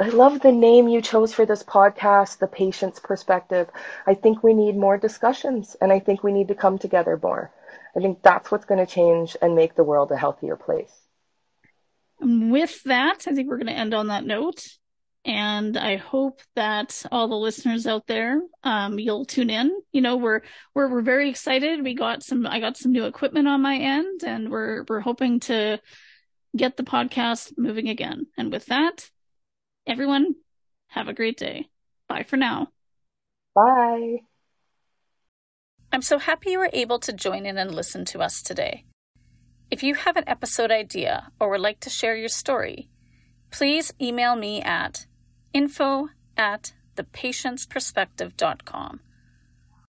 I 0.00 0.08
love 0.08 0.40
the 0.40 0.52
name 0.52 0.88
you 0.88 1.02
chose 1.02 1.34
for 1.34 1.44
this 1.44 1.62
podcast, 1.62 2.38
the 2.38 2.46
patient's 2.46 2.98
perspective. 2.98 3.68
I 4.06 4.14
think 4.14 4.42
we 4.42 4.54
need 4.54 4.76
more 4.76 4.96
discussions 4.96 5.76
and 5.80 5.92
I 5.92 5.98
think 5.98 6.22
we 6.22 6.32
need 6.32 6.48
to 6.48 6.54
come 6.54 6.78
together 6.78 7.18
more. 7.22 7.52
I 7.94 8.00
think 8.00 8.22
that's 8.22 8.50
what's 8.50 8.64
going 8.64 8.84
to 8.84 8.90
change 8.90 9.36
and 9.42 9.54
make 9.54 9.74
the 9.74 9.84
world 9.84 10.10
a 10.10 10.16
healthier 10.16 10.56
place. 10.56 10.92
With 12.20 12.82
that, 12.84 13.26
I 13.28 13.34
think 13.34 13.48
we're 13.48 13.58
going 13.58 13.66
to 13.66 13.72
end 13.78 13.92
on 13.92 14.06
that 14.06 14.24
note 14.24 14.78
and 15.24 15.76
I 15.76 15.96
hope 15.96 16.40
that 16.56 17.04
all 17.12 17.28
the 17.28 17.36
listeners 17.36 17.86
out 17.86 18.06
there, 18.08 18.40
um, 18.64 18.98
you'll 18.98 19.24
tune 19.24 19.50
in. 19.50 19.70
You 19.92 20.00
know, 20.00 20.16
we're 20.16 20.40
we're 20.74 20.88
we're 20.90 21.02
very 21.02 21.30
excited. 21.30 21.84
We 21.84 21.94
got 21.94 22.24
some, 22.24 22.46
I 22.46 22.58
got 22.58 22.76
some 22.76 22.90
new 22.92 23.04
equipment 23.04 23.46
on 23.46 23.62
my 23.62 23.76
end, 23.76 24.24
and 24.24 24.50
we're 24.50 24.84
we're 24.88 25.00
hoping 25.00 25.38
to 25.40 25.80
get 26.56 26.76
the 26.76 26.82
podcast 26.82 27.52
moving 27.56 27.88
again. 27.88 28.26
And 28.36 28.52
with 28.52 28.66
that, 28.66 29.10
everyone, 29.86 30.34
have 30.88 31.06
a 31.06 31.14
great 31.14 31.38
day. 31.38 31.68
Bye 32.08 32.24
for 32.24 32.36
now. 32.36 32.68
Bye. 33.54 34.18
I'm 35.92 36.02
so 36.02 36.18
happy 36.18 36.50
you 36.50 36.58
were 36.58 36.70
able 36.72 36.98
to 37.00 37.12
join 37.12 37.46
in 37.46 37.58
and 37.58 37.72
listen 37.72 38.04
to 38.06 38.20
us 38.20 38.42
today. 38.42 38.86
If 39.70 39.82
you 39.82 39.94
have 39.94 40.16
an 40.16 40.24
episode 40.26 40.70
idea 40.70 41.30
or 41.38 41.50
would 41.50 41.60
like 41.60 41.80
to 41.80 41.90
share 41.90 42.16
your 42.16 42.28
story, 42.28 42.88
please 43.50 43.92
email 44.00 44.34
me 44.34 44.62
at 44.62 45.06
info 45.52 46.08
at 46.36 46.72
thepatientsperspective.com 46.96 49.00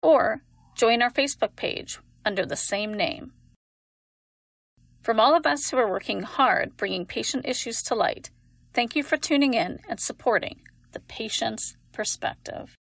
or 0.02 0.42
join 0.74 1.02
our 1.02 1.10
Facebook 1.10 1.56
page 1.56 1.98
under 2.24 2.46
the 2.46 2.56
same 2.56 2.94
name. 2.94 3.32
From 5.00 5.18
all 5.18 5.34
of 5.34 5.46
us 5.46 5.70
who 5.70 5.78
are 5.78 5.90
working 5.90 6.22
hard 6.22 6.76
bringing 6.76 7.06
patient 7.06 7.46
issues 7.46 7.82
to 7.84 7.94
light, 7.94 8.30
thank 8.72 8.94
you 8.94 9.02
for 9.02 9.16
tuning 9.16 9.54
in 9.54 9.80
and 9.88 9.98
supporting 9.98 10.60
the 10.92 11.00
patient's 11.00 11.76
perspective. 11.92 12.76